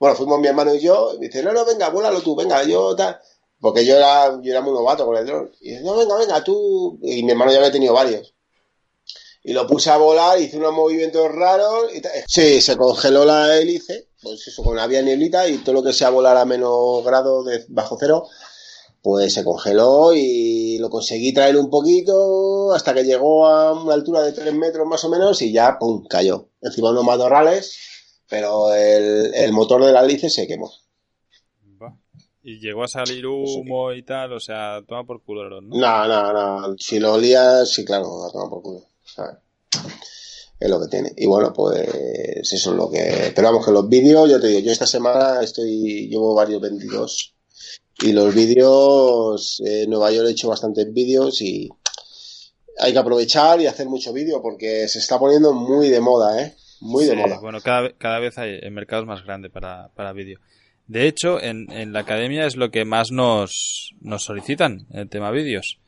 bueno, 0.00 0.16
fuimos 0.16 0.40
mi 0.40 0.48
hermano 0.48 0.74
y 0.74 0.80
yo, 0.80 1.12
y 1.14 1.18
me 1.20 1.26
dice, 1.26 1.44
no, 1.44 1.52
no, 1.52 1.64
venga, 1.64 1.88
vuélalo 1.90 2.20
tú, 2.22 2.34
venga, 2.34 2.64
yo 2.64 2.96
tal, 2.96 3.16
porque 3.62 3.86
yo 3.86 3.96
era, 3.96 4.40
yo 4.42 4.50
era 4.50 4.60
muy 4.60 4.72
novato 4.72 5.06
con 5.06 5.16
el 5.16 5.24
dron, 5.24 5.52
y 5.60 5.70
dice, 5.70 5.82
no, 5.84 5.96
venga, 5.96 6.16
venga, 6.16 6.42
tú, 6.42 6.98
y 7.00 7.22
mi 7.22 7.30
hermano 7.30 7.52
ya 7.52 7.58
había 7.58 7.70
tenido 7.70 7.94
varios. 7.94 8.34
Y 9.44 9.52
lo 9.52 9.68
puse 9.68 9.88
a 9.90 9.98
volar, 9.98 10.40
hice 10.40 10.56
unos 10.56 10.72
movimientos 10.72 11.30
raros, 11.30 11.86
sí, 12.26 12.60
se 12.60 12.76
congeló 12.76 13.24
la 13.24 13.56
hélice, 13.56 14.08
pues 14.20 14.48
eso, 14.48 14.64
con 14.64 14.80
había 14.80 15.00
nieblita, 15.00 15.48
y 15.48 15.58
todo 15.58 15.76
lo 15.76 15.82
que 15.84 15.92
sea 15.92 16.10
volar 16.10 16.36
a 16.38 16.44
menos 16.44 17.04
grado 17.04 17.44
de 17.44 17.64
bajo 17.68 17.96
cero, 18.00 18.26
pues 19.00 19.32
se 19.32 19.44
congeló 19.44 20.12
y 20.12 20.78
lo 20.78 20.90
conseguí 20.90 21.32
traer 21.32 21.56
un 21.56 21.70
poquito 21.70 22.72
hasta 22.72 22.92
que 22.94 23.04
llegó 23.04 23.46
a 23.46 23.80
una 23.80 23.94
altura 23.94 24.22
de 24.22 24.32
3 24.32 24.54
metros 24.54 24.88
más 24.88 25.04
o 25.04 25.08
menos 25.08 25.40
y 25.40 25.52
ya, 25.52 25.78
¡pum!, 25.78 26.04
cayó. 26.08 26.48
Encima 26.60 26.90
unos 26.90 27.04
matorrales, 27.04 27.76
pero 28.28 28.74
el, 28.74 29.32
el 29.34 29.52
motor 29.52 29.84
de 29.84 29.92
la 29.92 30.02
hélice 30.02 30.30
se 30.30 30.48
quemó. 30.48 30.72
Y 32.44 32.58
llegó 32.58 32.82
a 32.82 32.88
salir 32.88 33.26
humo 33.26 33.92
y 33.92 34.02
tal, 34.02 34.32
o 34.32 34.40
sea, 34.40 34.82
toma 34.86 35.04
por 35.04 35.22
culo, 35.22 35.60
¿no? 35.60 35.60
No, 35.60 36.08
no, 36.08 36.32
no. 36.32 36.76
Si 36.78 36.98
lo 36.98 37.14
olías, 37.14 37.70
sí, 37.70 37.84
claro, 37.84 38.24
la 38.26 38.32
toma 38.32 38.50
por 38.50 38.62
culo. 38.62 38.82
¿sabes? 39.04 39.36
Es 40.58 40.70
lo 40.70 40.80
que 40.80 40.88
tiene. 40.88 41.12
Y 41.16 41.26
bueno, 41.26 41.52
pues 41.52 41.88
eso 42.52 42.70
es 42.70 42.76
lo 42.76 42.90
que. 42.90 43.32
Pero 43.34 43.48
vamos, 43.48 43.64
que 43.64 43.72
los 43.72 43.88
vídeos, 43.88 44.30
yo 44.30 44.40
te 44.40 44.48
digo, 44.48 44.60
yo 44.60 44.72
esta 44.72 44.86
semana 44.86 45.42
estoy. 45.42 46.08
Llevo 46.08 46.34
varios 46.34 46.60
vendidos. 46.60 47.34
Y 48.00 48.12
los 48.12 48.34
vídeos. 48.34 49.60
En 49.64 49.90
Nueva 49.90 50.10
York 50.10 50.28
he 50.28 50.32
hecho 50.32 50.48
bastantes 50.48 50.92
vídeos 50.92 51.40
y. 51.42 51.68
Hay 52.78 52.92
que 52.92 52.98
aprovechar 52.98 53.60
y 53.60 53.66
hacer 53.66 53.86
mucho 53.86 54.12
vídeo 54.12 54.40
porque 54.40 54.88
se 54.88 54.98
está 54.98 55.18
poniendo 55.18 55.52
muy 55.52 55.88
de 55.90 56.00
moda, 56.00 56.42
¿eh? 56.42 56.56
Muy 56.80 57.04
de 57.04 57.12
Sí, 57.12 57.16
moda. 57.16 57.38
Bueno, 57.38 57.60
cada, 57.60 57.92
cada 57.98 58.18
vez 58.18 58.38
hay 58.38 58.58
el 58.62 58.70
mercado 58.70 59.02
es 59.02 59.08
más 59.08 59.22
grande 59.24 59.50
para, 59.50 59.90
para 59.94 60.12
vídeo. 60.12 60.38
De 60.86 61.06
hecho, 61.06 61.40
en, 61.42 61.70
en 61.72 61.92
la 61.92 62.00
academia 62.00 62.46
es 62.46 62.56
lo 62.56 62.70
que 62.70 62.84
más 62.84 63.10
nos, 63.12 63.94
nos 64.00 64.24
solicitan, 64.24 64.86
el 64.92 65.08
tema 65.08 65.30
vídeos. 65.30 65.78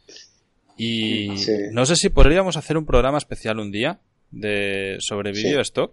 Y 0.77 1.37
Sí. 1.39 1.53
no 1.73 1.87
sé 1.87 1.97
si 1.97 2.09
podríamos 2.09 2.57
hacer 2.57 2.77
un 2.77 2.87
programa 2.87 3.19
especial 3.19 3.59
un 3.59 3.71
día 3.71 4.01
de 4.31 4.97
sobre 5.01 5.35
Sí. 5.35 5.45
vídeo 5.45 5.61
stock 5.61 5.93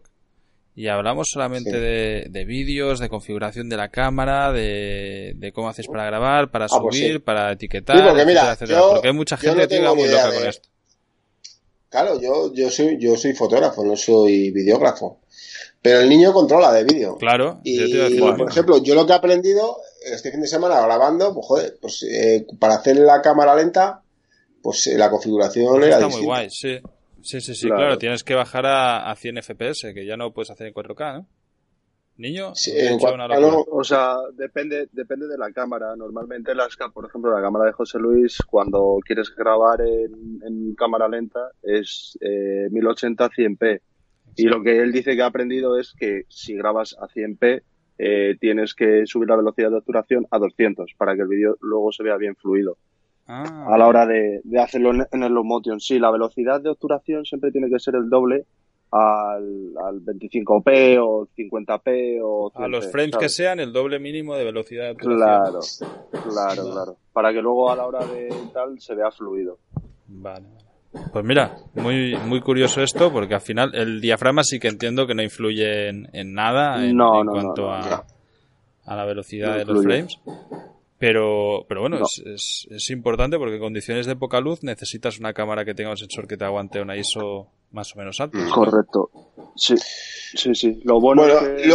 y 0.75 0.88
hablamos 0.88 1.27
solamente 1.31 1.70
Sí. 1.72 1.77
de, 1.77 2.25
de 2.29 2.46
vídeos, 2.46 3.00
de 3.00 3.10
configuración 3.10 3.70
de 3.70 3.77
la 3.77 3.89
cámara, 3.89 4.51
de, 4.51 5.34
de 5.36 5.51
cómo 5.51 5.70
haces 5.70 5.88
para 5.88 6.05
grabar, 6.05 6.50
para 6.50 6.65
Ah, 6.65 6.77
pues 6.81 6.98
subir, 6.98 7.22
para 7.24 7.51
etiquetar, 7.51 8.08
porque 8.08 8.25
mira, 8.25 8.53
etcétera, 8.53 8.81
porque 8.91 9.10
hay 9.10 9.13
mucha 9.13 9.38
gente 9.38 9.62
no 9.81 9.93
que 9.93 10.01
muy 10.01 10.10
loca 10.10 10.31
con 10.34 10.48
esto. 10.48 10.70
Claro, 11.91 12.21
yo, 12.21 12.53
yo 12.53 12.69
soy, 12.69 12.98
yo 12.98 13.17
soy 13.17 13.33
fotógrafo, 13.33 13.83
no 13.83 13.98
soy 13.98 14.50
videógrafo. 14.51 15.19
Pero 15.81 16.00
el 16.00 16.07
niño 16.07 16.31
controla 16.31 16.71
de 16.71 16.86
vídeo. 16.86 17.17
Claro, 17.17 17.60
Y, 17.65 17.79
yo 17.79 17.86
te 17.86 17.91
iba 17.91 18.05
a 18.05 18.10
decir 18.10 18.21
lo 18.21 18.38
por 18.38 18.50
ejemplo, 18.50 18.77
yo 18.81 18.95
lo 18.95 19.05
que 19.05 19.12
he 19.12 19.15
aprendido 19.15 19.75
este 20.05 20.31
fin 20.31 20.39
de 20.39 20.48
semana 20.48 20.79
grabando, 20.79 21.33
pues 21.33 21.45
joder, 21.45 21.77
pues 21.81 22.03
eh, 22.03 22.48
para 22.60 22.75
hacer 22.75 22.95
la 22.95 23.21
cámara 23.21 23.55
lenta, 23.55 24.01
pues 24.62 24.88
eh, 24.88 24.98
la 24.98 25.10
configuración 25.10 25.65
Eso 25.65 25.86
era 25.86 25.95
está 25.95 26.07
muy 26.07 26.24
guay, 26.24 26.50
sí. 26.50 26.79
Sí, 27.21 27.41
sí, 27.41 27.53
sí, 27.53 27.67
claro. 27.67 27.81
Claro. 27.81 27.98
Tienes 27.98 28.24
que 28.24 28.36
bajar 28.36 28.65
a, 28.65 29.12
a 29.12 29.15
100 29.15 29.43
FPS, 29.43 29.93
que 29.93 30.05
ya 30.05 30.15
no 30.15 30.31
puedes 30.31 30.50
hacer 30.50 30.67
en 30.67 30.74
4K, 30.74 31.13
¿no? 31.13 31.27
Niño, 32.21 32.53
Sí, 32.55 32.71
he 32.71 32.87
en 32.87 32.93
hecho 32.93 32.99
cuanto 32.99 33.15
una 33.15 33.25
a 33.25 33.39
locura. 33.39 33.51
no- 33.51 33.77
O 33.79 33.83
sea, 33.83 34.15
depende, 34.33 34.87
depende 34.91 35.27
de 35.27 35.37
la 35.37 35.51
cámara. 35.51 35.95
Normalmente 35.95 36.53
las, 36.55 36.77
por 36.93 37.05
ejemplo, 37.05 37.31
la 37.33 37.41
cámara 37.41 37.65
de 37.65 37.71
José 37.73 37.97
Luis, 37.99 38.37
cuando 38.47 38.99
quieres 39.05 39.33
grabar 39.35 39.81
en, 39.81 40.39
en 40.45 40.75
cámara 40.75 41.07
lenta, 41.09 41.49
es 41.63 42.17
eh, 42.21 42.67
1080 42.71 43.29
100p. 43.29 43.81
Y 44.35 44.43
lo 44.45 44.61
que 44.63 44.79
él 44.79 44.91
dice 44.91 45.15
que 45.15 45.23
ha 45.23 45.25
aprendido 45.25 45.77
es 45.79 45.93
que 45.97 46.23
si 46.29 46.55
grabas 46.55 46.95
a 47.01 47.07
100p, 47.07 47.63
eh, 47.97 48.37
tienes 48.39 48.73
que 48.73 49.05
subir 49.05 49.27
la 49.27 49.35
velocidad 49.35 49.69
de 49.71 49.77
obturación 49.77 50.25
a 50.31 50.39
200 50.39 50.93
para 50.97 51.15
que 51.15 51.21
el 51.23 51.27
vídeo 51.27 51.57
luego 51.61 51.91
se 51.91 52.03
vea 52.03 52.17
bien 52.17 52.35
fluido. 52.35 52.77
Ah, 53.27 53.65
A 53.73 53.77
la 53.77 53.87
hora 53.87 54.05
de, 54.05 54.41
de 54.43 54.59
hacerlo 54.59 54.91
en, 54.91 55.05
en 55.11 55.23
el 55.23 55.33
low 55.33 55.43
motion, 55.43 55.79
sí, 55.79 55.99
la 55.99 56.11
velocidad 56.11 56.61
de 56.61 56.69
obturación 56.69 57.25
siempre 57.25 57.51
tiene 57.51 57.69
que 57.69 57.79
ser 57.79 57.95
el 57.95 58.09
doble 58.09 58.45
al, 58.91 59.71
al 59.83 60.01
25p 60.01 61.00
o 61.01 61.27
50p 61.38 62.19
o 62.21 62.51
100p, 62.51 62.63
a 62.63 62.67
los 62.67 62.91
frames 62.91 63.15
que 63.17 63.29
sean, 63.29 63.60
el 63.60 63.71
doble 63.71 64.00
mínimo 64.00 64.36
de 64.36 64.43
velocidad. 64.43 64.95
Claro, 64.98 65.60
claro, 66.12 66.71
claro. 66.71 66.98
Para 67.13 67.31
que 67.31 67.41
luego 67.41 67.71
a 67.71 67.75
la 67.75 67.86
hora 67.88 68.05
de 68.05 68.29
tal 68.53 68.79
se 68.79 68.93
vea 68.95 69.10
fluido. 69.12 69.57
Vale. 70.07 70.45
Pues 71.13 71.24
mira, 71.24 71.55
muy, 71.75 72.17
muy 72.25 72.41
curioso 72.41 72.81
esto, 72.81 73.13
porque 73.13 73.33
al 73.33 73.41
final 73.41 73.74
el 73.74 74.01
diafragma 74.01 74.43
sí 74.43 74.60
que 74.60 74.67
entiendo 74.67 75.07
que 75.07 75.15
no 75.15 75.24
influye 75.24 75.88
en, 75.88 76.10
en 76.12 76.33
nada 76.33 76.86
en, 76.86 76.98
No, 76.98 77.21
en 77.21 77.25
no, 77.27 77.33
no, 77.33 77.41
cuanto 77.41 77.62
no, 77.62 77.74
a, 77.74 77.79
no. 77.89 78.03
a 78.86 78.95
la 78.98 79.05
velocidad 79.05 79.51
No 79.51 79.57
de 79.57 79.65
los 79.65 79.83
frames. 79.83 80.19
Pero, 81.01 81.65
pero 81.67 81.81
bueno, 81.81 81.98
No. 81.98 82.05
es, 82.05 82.24
es, 82.27 82.67
es 82.70 82.89
importante 82.91 83.38
porque 83.39 83.55
en 83.55 83.60
condiciones 83.62 84.05
de 84.05 84.15
poca 84.15 84.39
luz 84.39 84.62
necesitas 84.63 85.20
una 85.20 85.34
cámara 85.34 85.65
que 85.65 85.74
tenga 85.74 85.89
un 85.89 85.98
sensor 85.98 86.27
que 86.27 86.38
te 86.38 86.46
aguante 86.46 86.79
una 86.79 86.96
ISO 86.96 87.48
más 87.72 87.93
o 87.96 87.98
menos 87.98 88.20
alta. 88.22 88.38
Correcto. 88.53 89.10
Sí, 89.55 89.75
sí, 89.77 90.53
sí. 90.53 90.79
Lo 90.84 91.01
bueno, 91.01 91.24
Bueno, 91.24 91.39
es 91.55 91.63
que 91.63 91.67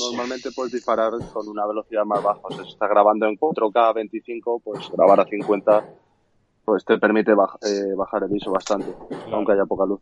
normalmente 0.00 0.50
puedes 0.54 0.70
disparar 0.72 1.12
con 1.32 1.48
una 1.48 1.66
velocidad 1.66 2.04
más 2.04 2.22
baja. 2.22 2.40
O 2.44 2.50
sea, 2.52 2.62
si 2.64 2.72
estás 2.72 2.90
grabando 2.90 3.26
en 3.26 3.36
4K 3.36 3.94
25, 3.94 4.60
pues 4.62 4.80
grabar 4.92 5.20
a 5.20 5.24
50 5.24 5.82
pues 6.64 6.84
te 6.84 6.98
permite 6.98 7.32
baj- 7.32 7.58
eh, 7.66 7.94
bajar 7.96 8.24
el 8.24 8.36
ISO 8.36 8.50
bastante, 8.50 8.92
aunque 9.32 9.52
haya 9.52 9.64
poca 9.64 9.86
luz. 9.86 10.00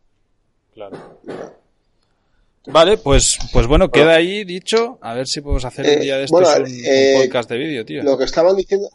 Claro. 0.73 0.97
Vale, 2.67 2.97
pues, 2.97 3.37
pues 3.53 3.65
bueno, 3.67 3.89
queda 3.89 4.15
ahí 4.15 4.43
dicho. 4.43 4.97
A 5.01 5.13
ver 5.13 5.27
si 5.27 5.41
podemos 5.41 5.65
hacer 5.65 5.85
un 5.85 5.91
Eh, 5.91 5.99
día 5.99 6.17
de 6.17 6.25
estos 6.25 6.39
bueno, 6.41 6.55
un, 6.65 6.71
un 6.71 6.81
eh, 6.85 7.13
podcast 7.23 7.49
de 7.49 7.57
vídeo, 7.57 7.85
tío. 7.85 8.03
Lo 8.03 8.17
que 8.17 8.25
estaban 8.25 8.55
diciendo, 8.55 8.89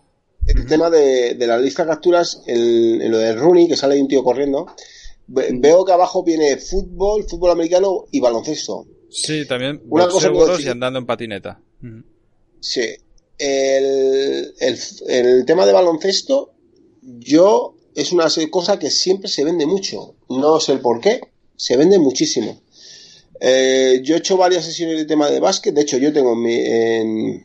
el 0.47 0.67
tema 0.67 0.91
de, 0.91 1.35
de 1.35 1.47
la 1.47 1.59
lista 1.59 1.85
de 1.85 1.89
capturas, 1.91 2.43
el, 2.47 3.01
en 3.03 3.11
lo 3.11 3.19
de 3.19 3.35
Rooney, 3.35 3.69
que 3.69 3.77
sale 3.77 3.95
ahí 3.95 4.01
un 4.01 4.09
tío 4.09 4.23
corriendo, 4.23 4.67
ve- 5.27 5.49
veo 5.55 5.85
que 5.85 5.93
abajo 5.93 6.23
viene 6.23 6.57
fútbol, 6.59 7.25
fútbol 7.29 7.51
americano 7.51 8.05
y 8.11 8.21
baloncesto. 8.21 8.87
Sí, 9.11 9.47
también 9.47 9.83
Una 9.89 10.07
cosa 10.09 10.31
y 10.61 10.69
andando 10.69 10.99
en 10.99 11.07
patineta. 11.07 11.61
Sí. 12.61 12.83
El, 13.39 14.55
el, 14.61 14.79
el 15.09 15.45
tema 15.45 15.67
de 15.67 15.73
baloncesto, 15.73 16.53
yo, 17.03 17.75
es 17.95 18.13
una 18.13 18.27
cosa 18.51 18.79
que 18.79 18.91
siempre 18.91 19.29
se 19.29 19.45
vende 19.45 19.67
mucho. 19.67 20.15
No 20.31 20.61
sé 20.61 20.73
el 20.73 20.81
por 20.81 21.01
qué, 21.01 21.21
se 21.57 21.77
vende 21.77 21.99
muchísimo. 21.99 22.62
Eh, 23.45 24.01
yo 24.05 24.15
he 24.15 24.19
hecho 24.19 24.37
varias 24.37 24.65
sesiones 24.65 24.97
de 24.99 25.05
tema 25.05 25.29
de 25.29 25.41
básquet. 25.41 25.75
De 25.75 25.81
hecho, 25.83 25.99
yo 25.99 26.13
tengo 26.13 26.35
en 26.35 26.41
mi, 26.43 26.55
en, 26.55 27.45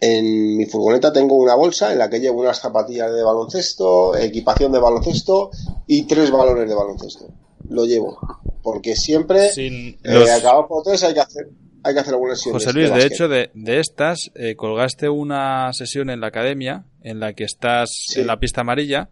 en 0.00 0.56
mi 0.56 0.66
furgoneta 0.66 1.12
tengo 1.12 1.36
una 1.36 1.54
bolsa 1.54 1.92
en 1.92 1.98
la 1.98 2.08
que 2.10 2.20
llevo 2.20 2.40
unas 2.40 2.60
zapatillas 2.60 3.12
de 3.12 3.22
baloncesto, 3.22 4.16
equipación 4.16 4.70
de 4.72 4.78
baloncesto 4.78 5.50
y 5.86 6.02
tres 6.06 6.30
balones 6.30 6.68
de 6.68 6.74
baloncesto. 6.74 7.26
Lo 7.68 7.86
llevo. 7.86 8.18
Porque 8.62 8.94
siempre, 8.94 9.50
Sin 9.50 9.72
eh, 9.74 9.98
los- 10.04 10.30
acabado 10.30 10.68
por 10.68 10.82
tres, 10.84 11.02
hay 11.02 11.14
que 11.14 11.20
hacer, 11.20 11.48
hay 11.82 11.94
que 11.94 12.00
hacer 12.00 12.14
algunas 12.14 12.38
sesiones. 12.38 12.64
José 12.64 12.78
Luis, 12.78 12.94
de 12.94 13.06
hecho, 13.06 13.28
de, 13.28 13.50
de 13.54 13.80
estas, 13.80 14.30
eh, 14.34 14.54
colgaste 14.56 15.08
una 15.08 15.72
sesión 15.72 16.08
en 16.10 16.20
la 16.20 16.28
academia 16.28 16.84
en 17.02 17.20
la 17.20 17.32
que 17.32 17.44
estás 17.44 17.90
Sí. 18.10 18.20
en 18.20 18.26
la 18.26 18.38
pista 18.38 18.60
amarilla 18.60 19.08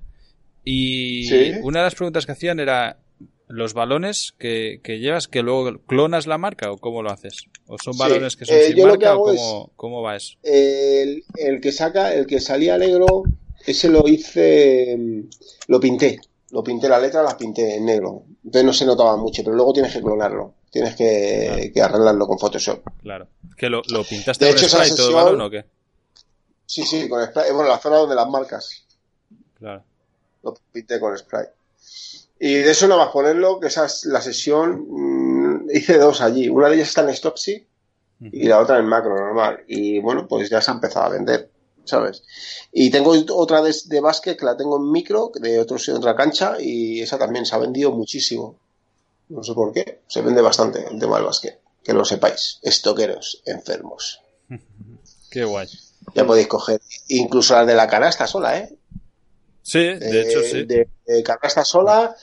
y 0.64 1.24
Sí. 1.24 1.52
una 1.62 1.80
de 1.80 1.84
las 1.86 1.94
preguntas 1.94 2.24
que 2.24 2.32
hacían 2.32 2.60
era 2.60 2.98
los 3.52 3.75
balones 3.75 4.35
que, 4.38 4.80
que 4.82 4.99
llevas, 4.99 5.28
que 5.28 5.42
luego 5.42 5.78
clonas 5.87 6.26
la 6.26 6.38
marca 6.38 6.73
o 6.73 6.78
cómo 6.78 7.02
lo 7.02 7.11
haces? 7.11 7.44
¿O 7.66 7.76
son 7.82 7.92
Sí. 7.94 7.99
balones 8.00 8.35
que 8.37 8.44
son 8.47 8.56
Eh, 8.56 8.66
sin 8.68 8.76
yo 8.76 8.87
lo 8.87 8.99
que 8.99 9.04
marca 9.06 9.11
o 9.18 9.28
hago 9.28 9.37
cómo, 9.37 9.71
cómo 9.76 10.02
va 10.02 10.16
eso? 10.16 10.37
el, 10.42 11.25
el 11.37 11.61
que 11.61 11.71
saca, 11.73 12.14
el 12.14 12.26
que 12.26 12.40
salía 12.40 12.78
negro, 12.78 13.25
ese 13.66 13.88
lo 13.90 14.09
hice, 14.09 14.97
mm, 14.99 15.21
lo 15.68 15.78
pinté, 15.80 16.18
lo 16.50 16.64
pinté, 16.64 16.88
la 16.88 16.99
letra 16.99 17.23
las 17.23 17.35
pinté 17.35 17.76
en 17.76 17.85
negro, 17.85 18.25
entonces 18.44 18.64
no 18.64 18.73
se 18.73 18.87
notaba 18.87 19.16
mucho, 19.16 19.42
pero 19.44 19.54
luego 19.54 19.73
tienes 19.75 19.92
que 19.92 20.00
clonarlo, 20.00 20.54
tienes 20.71 20.94
que, 20.97 21.47
Claro. 21.47 21.73
que 21.75 21.80
arreglarlo 21.82 22.26
con 22.26 22.38
Photoshop. 22.38 22.82
Claro. 23.02 23.28
¿Que 23.56 23.68
lo, 23.68 23.82
lo 23.90 24.02
pintaste 24.04 24.47
De 24.47 24.50
con 24.52 24.59
hecho, 24.59 24.68
spray 24.71 24.90
todo 24.97 25.09
el 25.11 25.14
balón 25.14 25.40
o 25.42 25.50
qué? 25.50 25.64
Sí, 26.66 26.82
sí, 26.85 27.06
con 27.09 27.23
spray, 27.26 27.52
bueno, 27.52 27.68
la 27.68 27.78
zona 27.78 27.97
donde 27.99 28.14
las 28.14 28.28
marcas, 28.28 28.85
Claro. 29.59 29.85
lo 30.42 30.54
pinté 30.73 30.99
con 30.99 31.16
spray. 31.18 31.44
Y 32.44 32.54
de 32.54 32.72
eso 32.72 32.88
nada 32.88 33.04
más 33.04 33.12
ponerlo, 33.12 33.61
que 33.61 33.68
esa 33.68 33.87
es 33.87 34.04
la 34.04 34.20
sesión, 34.20 34.87
mm, 34.88 35.70
hice 35.72 35.96
dos 35.96 36.20
allí, 36.20 36.49
una 36.49 36.68
de 36.68 36.75
ellas 36.75 36.88
está 36.88 37.02
en 37.02 37.14
Stopsy 37.14 37.68
y 38.18 38.49
la 38.49 38.58
otra 38.58 38.80
en 38.80 38.87
macro 38.87 39.14
normal. 39.16 39.62
Y 39.68 40.00
bueno, 40.00 40.26
pues 40.26 40.50
ya 40.50 40.61
se 40.61 40.72
ha 40.72 40.75
empezado 40.75 41.06
a 41.06 41.11
vender, 41.11 41.52
¿sabes? 41.84 42.25
Y 42.72 42.90
tengo 42.90 43.14
otra 43.37 43.62
de, 43.62 43.72
de 43.84 44.00
básquet 44.00 44.37
que 44.37 44.44
la 44.44 44.56
tengo 44.56 44.76
en 44.76 44.90
micro, 44.90 45.30
de 45.37 45.61
otros, 45.61 45.87
de 45.87 45.92
otra 45.92 46.16
cancha, 46.16 46.56
y 46.58 47.00
esa 47.00 47.16
también 47.16 47.46
se 47.46 47.54
ha 47.54 47.58
vendido 47.58 47.92
muchísimo. 47.92 48.58
No 49.28 49.44
sé 49.44 49.54
por 49.54 49.72
qué, 49.72 50.00
se 50.08 50.20
vende 50.20 50.42
bastante 50.42 50.84
el 50.84 50.99
tema 50.99 51.18
del 51.18 51.26
básquet. 51.26 51.61
Que 51.84 51.92
lo 51.92 52.04
sepáis, 52.04 52.58
estoqueros 52.62 53.40
enfermos. 53.46 54.20
Qué 55.30 55.44
guay. 55.44 55.68
Ya 56.16 56.26
podéis 56.26 56.49
coger 56.49 56.80
incluso 57.06 57.54
las 57.54 57.68
de 57.68 57.76
la 57.76 57.87
canasta 57.87 58.26
sola, 58.26 58.58
¿eh? 58.58 58.76
Sí, 59.72 59.78
de 59.78 60.20
hecho 60.22 60.40
Eh, 60.40 60.50
sí. 60.50 60.64
De, 60.64 60.88
de 61.06 61.22
canasta 61.22 61.64
sola. 61.64 62.14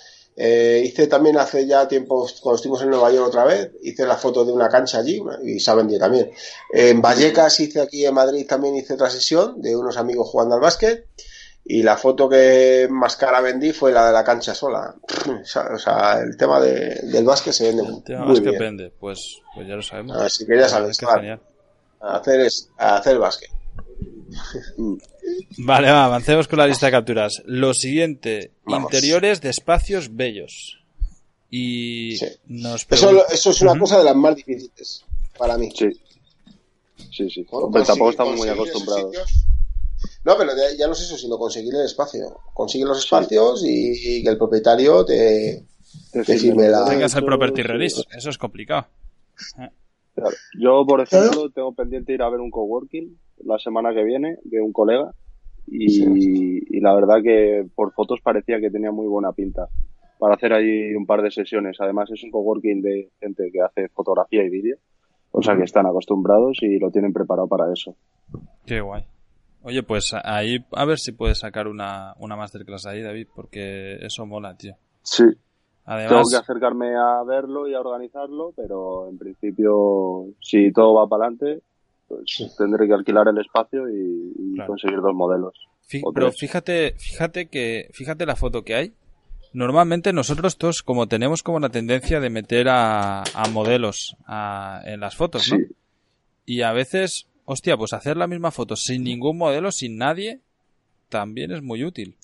Eh, 0.41 0.83
hice 0.85 1.07
también 1.07 1.37
hace 1.37 1.67
ya 1.67 1.85
tiempo, 1.85 2.25
cuando 2.41 2.55
estuvimos 2.55 2.81
en 2.83 2.91
Nueva 2.91 3.11
York 3.11 3.27
otra 3.27 3.43
vez, 3.43 3.71
hice 3.83 4.05
la 4.05 4.15
foto 4.15 4.45
de 4.45 4.53
una 4.53 4.69
cancha 4.69 4.99
allí 4.99 5.21
y 5.43 5.59
se 5.59 5.69
ha 5.69 5.75
vendido 5.75 5.99
también. 5.99 6.31
En 6.73 7.01
Vallecas 7.01 7.59
hice 7.59 7.81
aquí 7.81 8.05
en 8.05 8.13
Madrid 8.13 8.47
también 8.47 8.75
hice 8.77 8.93
otra 8.93 9.09
sesión 9.09 9.61
de 9.61 9.75
unos 9.75 9.97
amigos 9.97 10.29
jugando 10.29 10.55
al 10.55 10.61
básquet 10.61 11.07
y 11.65 11.83
la 11.83 11.97
foto 11.97 12.29
que 12.29 12.87
más 12.89 13.17
cara 13.17 13.41
vendí 13.41 13.73
fue 13.73 13.91
la 13.91 14.07
de 14.07 14.13
la 14.13 14.23
cancha 14.23 14.55
sola. 14.55 14.95
O 15.73 15.77
sea, 15.77 16.21
el 16.21 16.37
tema 16.37 16.61
de- 16.61 17.01
del 17.03 17.25
básquet 17.25 17.51
se 17.51 17.65
vende 17.67 17.83
El 17.83 18.01
tema 18.03 18.23
muy 18.25 18.39
bien. 18.39 18.57
vende, 18.57 18.93
pues, 18.97 19.41
pues 19.53 19.67
ya 19.67 19.75
lo 19.75 19.81
sabemos. 19.81 20.15
Así 20.21 20.45
que 20.45 20.57
ya 20.57 20.69
sabes, 20.69 20.97
Qué 20.97 21.05
Juan, 21.05 21.17
genial. 21.19 21.41
a 21.99 22.15
hacer, 22.15 22.39
es, 22.39 22.69
hacer 22.77 23.17
básquet. 23.17 23.49
Vale, 25.59 25.91
va, 25.91 26.05
avancemos 26.05 26.47
con 26.47 26.59
la 26.59 26.67
lista 26.67 26.85
de 26.87 26.91
capturas. 26.91 27.41
Lo 27.45 27.73
siguiente, 27.73 28.51
Vamos. 28.65 28.91
interiores 28.93 29.41
de 29.41 29.49
espacios 29.49 30.15
bellos. 30.15 30.77
Y 31.49 32.15
Sí. 32.17 32.27
nos 32.47 32.85
Eso, 32.89 33.25
es 33.51 33.61
una 33.61 33.77
cosa 33.79 33.97
de 33.99 34.03
las 34.05 34.15
más 34.15 34.35
difíciles 34.35 35.03
para 35.37 35.57
mí. 35.57 35.69
Sí. 35.75 35.89
Sí, 37.11 37.29
sí. 37.29 37.45
Bueno, 37.49 37.67
Hombre, 37.67 37.83
tampoco 37.83 38.11
estamos 38.11 38.35
muy 38.37 38.47
acostumbrados. 38.49 39.15
No, 40.23 40.37
pero 40.37 40.51
ya, 40.55 40.77
ya 40.77 40.87
no 40.87 40.93
es 40.93 41.01
eso, 41.01 41.17
sino 41.17 41.37
conseguir 41.37 41.73
el 41.73 41.85
espacio. 41.85 42.39
Conseguir 42.53 42.87
los 42.87 42.99
espacios 42.99 43.63
y, 43.65 44.21
que 44.23 44.29
el 44.29 44.37
propietario 44.37 45.03
te, 45.05 45.65
Te 46.11 46.23
firme 46.37 46.67
la- 46.69 46.85
Tengas 46.85 47.15
el 47.15 47.25
property 47.25 47.63
release. 47.63 48.03
Eso 48.15 48.29
es 48.29 48.37
complicado. 48.37 48.87
Claro. 50.15 50.35
Yo, 50.59 50.85
por 50.85 51.01
ejemplo, 51.01 51.49
tengo 51.49 51.73
pendiente 51.73 52.13
ir 52.13 52.21
a 52.21 52.29
ver 52.29 52.39
un 52.41 52.51
coworking 52.51 53.17
la 53.45 53.57
semana 53.57 53.93
que 53.93 54.03
viene 54.03 54.37
de 54.43 54.61
un 54.61 54.71
colega 54.73 55.13
y, 55.71 56.77
y 56.77 56.79
la 56.79 56.93
verdad 56.95 57.21
que 57.23 57.65
por 57.75 57.93
fotos 57.93 58.19
parecía 58.21 58.59
que 58.59 58.71
tenía 58.71 58.91
muy 58.91 59.07
buena 59.07 59.31
pinta 59.31 59.69
para 60.19 60.35
hacer 60.35 60.53
ahí 60.53 60.93
un 60.93 61.05
par 61.05 61.21
de 61.21 61.31
sesiones. 61.31 61.77
Además 61.79 62.11
es 62.11 62.23
un 62.23 62.29
coworking 62.29 62.81
de 62.81 63.09
gente 63.19 63.49
que 63.51 63.61
hace 63.61 63.87
fotografía 63.89 64.43
y 64.43 64.49
vídeo, 64.49 64.77
o 65.31 65.41
sea 65.41 65.55
que 65.55 65.63
están 65.63 65.87
acostumbrados 65.87 66.57
y 66.61 66.77
lo 66.77 66.91
tienen 66.91 67.13
preparado 67.13 67.47
para 67.47 67.71
eso. 67.71 67.95
Qué 68.65 68.81
guay. 68.81 69.03
Oye, 69.63 69.83
pues 69.83 70.13
ahí 70.23 70.57
a 70.71 70.85
ver 70.85 70.99
si 70.99 71.13
puedes 71.13 71.39
sacar 71.39 71.67
una, 71.67 72.13
una 72.19 72.35
masterclass 72.35 72.85
ahí, 72.85 73.01
David, 73.01 73.27
porque 73.33 73.95
eso 74.01 74.25
mola, 74.25 74.55
tío. 74.55 74.75
Sí. 75.01 75.23
Además, 75.85 76.09
Tengo 76.11 76.23
que 76.29 76.37
acercarme 76.37 76.95
a 76.95 77.23
verlo 77.23 77.67
y 77.67 77.73
a 77.73 77.79
organizarlo, 77.79 78.53
pero 78.55 79.09
en 79.09 79.17
principio, 79.17 80.27
si 80.39 80.71
todo 80.71 80.93
va 80.93 81.07
para 81.07 81.25
adelante, 81.25 81.63
pues 82.09 82.55
tendré 82.57 82.87
que 82.87 82.93
alquilar 82.93 83.27
el 83.29 83.37
espacio 83.37 83.87
y, 83.89 84.33
y 84.37 84.55
Claro. 84.55 84.67
conseguir 84.71 84.99
dos 84.99 85.13
modelos. 85.15 85.53
Pero 86.13 86.31
fíjate, 86.31 86.93
fíjate 86.97 87.45
que, 87.47 87.89
fíjate 87.93 88.25
la 88.25 88.35
foto 88.35 88.63
que 88.63 88.75
hay. 88.75 88.93
Normalmente 89.53 90.13
nosotros 90.13 90.57
todos 90.57 90.83
como 90.83 91.07
tenemos 91.07 91.41
como 91.41 91.59
la 91.59 91.69
tendencia 91.69 92.19
de 92.19 92.29
meter 92.29 92.67
a, 92.69 93.23
a 93.23 93.47
modelos 93.51 94.15
a- 94.27 94.81
en 94.85 94.99
las 94.99 95.15
fotos, 95.15 95.51
¿no? 95.51 95.57
Y 96.45 96.61
a 96.61 96.71
veces, 96.73 97.27
hostia, 97.45 97.75
pues 97.77 97.93
hacer 97.93 98.17
la 98.17 98.27
misma 98.27 98.51
foto 98.51 98.75
sin 98.75 99.03
ningún 99.03 99.37
modelo, 99.37 99.71
sin 99.71 99.97
nadie, 99.97 100.41
también 101.09 101.51
es 101.51 101.61
muy 101.63 101.83
útil. 101.83 102.15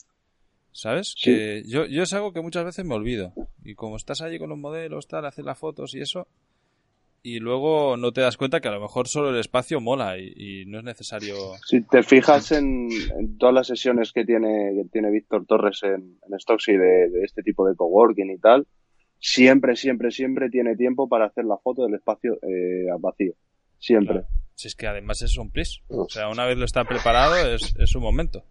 ¿Sabes? 0.72 1.14
Sí. 1.18 1.32
Que 1.32 1.64
yo, 1.66 1.86
yo 1.86 2.04
es 2.04 2.12
algo 2.14 2.34
que 2.34 2.42
muchas 2.42 2.66
veces 2.66 2.84
me 2.86 2.94
olvido. 2.96 3.34
Y 3.64 3.76
como 3.76 3.96
estás 3.96 4.22
allí 4.22 4.38
con 4.38 4.50
los 4.50 4.58
modelos, 4.60 5.08
tal, 5.08 5.26
haces 5.26 5.46
las 5.46 5.58
fotos 5.58 5.96
y 5.96 6.02
eso, 6.02 6.28
y 7.28 7.40
luego 7.40 7.98
no 7.98 8.12
te 8.12 8.22
das 8.22 8.38
cuenta 8.38 8.62
que 8.62 8.68
a 8.68 8.72
lo 8.72 8.80
mejor 8.80 9.08
solo 9.08 9.32
el 9.32 9.40
espacio 9.40 9.82
mola 9.82 10.18
y, 10.20 10.34
y 10.36 10.66
no 10.68 10.78
es 10.78 10.84
necesario... 10.84 11.36
Si 11.66 11.82
te 11.82 12.04
fijas 12.04 12.52
en, 12.52 12.88
en 13.18 13.38
todas 13.40 13.56
las 13.56 13.66
sesiones 13.68 14.12
que 14.12 14.24
tiene, 14.26 14.74
que 14.76 14.88
tiene 14.92 15.10
Víctor 15.10 15.46
Torres 15.48 15.82
en, 15.84 16.20
en 16.22 16.40
Stocksy 16.40 16.74
de, 16.74 17.10
de 17.10 17.24
este 17.24 17.42
tipo 17.42 17.68
de 17.68 17.76
coworking 17.76 18.30
y 18.30 18.38
tal, 18.38 18.68
siempre, 19.20 19.76
siempre, 19.76 20.12
siempre 20.12 20.50
tiene 20.52 20.76
tiempo 20.76 21.10
para 21.10 21.26
hacer 21.26 21.46
la 21.46 21.58
foto 21.58 21.84
del 21.86 21.96
espacio 21.96 22.34
eh, 22.44 22.86
vacío. 23.00 23.34
Siempre. 23.80 24.14
Claro. 24.20 24.28
Si 24.54 24.68
es 24.68 24.76
que 24.76 24.88
además 24.88 25.22
es 25.24 25.38
un 25.38 25.50
plis. 25.50 25.82
O 25.90 26.08
sea, 26.08 26.30
una 26.30 26.46
vez 26.46 26.58
lo 26.58 26.66
está 26.66 26.84
preparado, 26.86 27.36
es, 27.36 27.74
es 27.78 27.96
un 27.96 28.04
momento. 28.04 28.44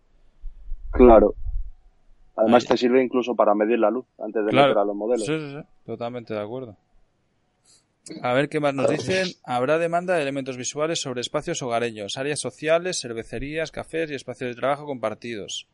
Claro. 0.90 1.34
Además 2.36 2.64
Ahí. 2.64 2.68
te 2.70 2.76
sirve 2.76 3.02
incluso 3.02 3.34
para 3.36 3.54
medir 3.54 3.78
la 3.78 3.90
luz 3.90 4.04
antes 4.18 4.44
de 4.44 4.50
Claro. 4.50 4.68
meter 4.68 4.78
a 4.78 4.84
los 4.84 4.96
modelos. 4.96 5.24
Sí, 5.24 5.38
sí, 5.38 5.50
sí. 5.52 5.66
Totalmente 5.86 6.34
de 6.34 6.40
acuerdo. 6.40 6.76
A 8.23 8.34
ver 8.34 8.49
qué 8.49 8.61
más 8.61 8.75
nos 8.75 8.90
dicen. 8.90 9.28
Habrá 9.44 9.78
demanda 9.78 10.14
de 10.14 10.23
elementos 10.23 10.56
visuales 10.56 11.00
sobre 11.00 11.23
espacios 11.23 11.62
hogareños, 11.62 12.16
áreas 12.16 12.40
sociales, 12.40 13.00
cervecerías, 13.00 13.70
cafés 13.70 14.11
y 14.11 14.14
espacios 14.14 14.50
de 14.50 14.61
trabajo 14.61 14.84
compartidos. 14.84 15.66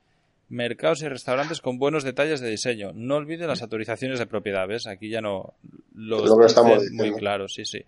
Mercados 0.49 1.03
y 1.03 1.09
restaurantes 1.09 1.61
con 1.61 1.79
buenos 1.79 2.05
detalles 2.05 2.41
de 2.41 2.51
diseño. 2.51 2.93
No 2.95 3.17
olvide 3.17 3.47
las 3.47 3.63
autorizaciones 3.63 4.19
de 4.19 4.27
propiedad, 4.27 4.67
¿ves? 4.67 4.87
Aquí 4.87 5.09
ya 5.09 5.21
no 5.21 5.55
lo 5.95 6.25
Lo 6.25 6.47
dicen 6.47 6.97
muy 6.97 7.15
claro, 7.15 7.49
sí, 7.49 7.65
sí. 7.65 7.85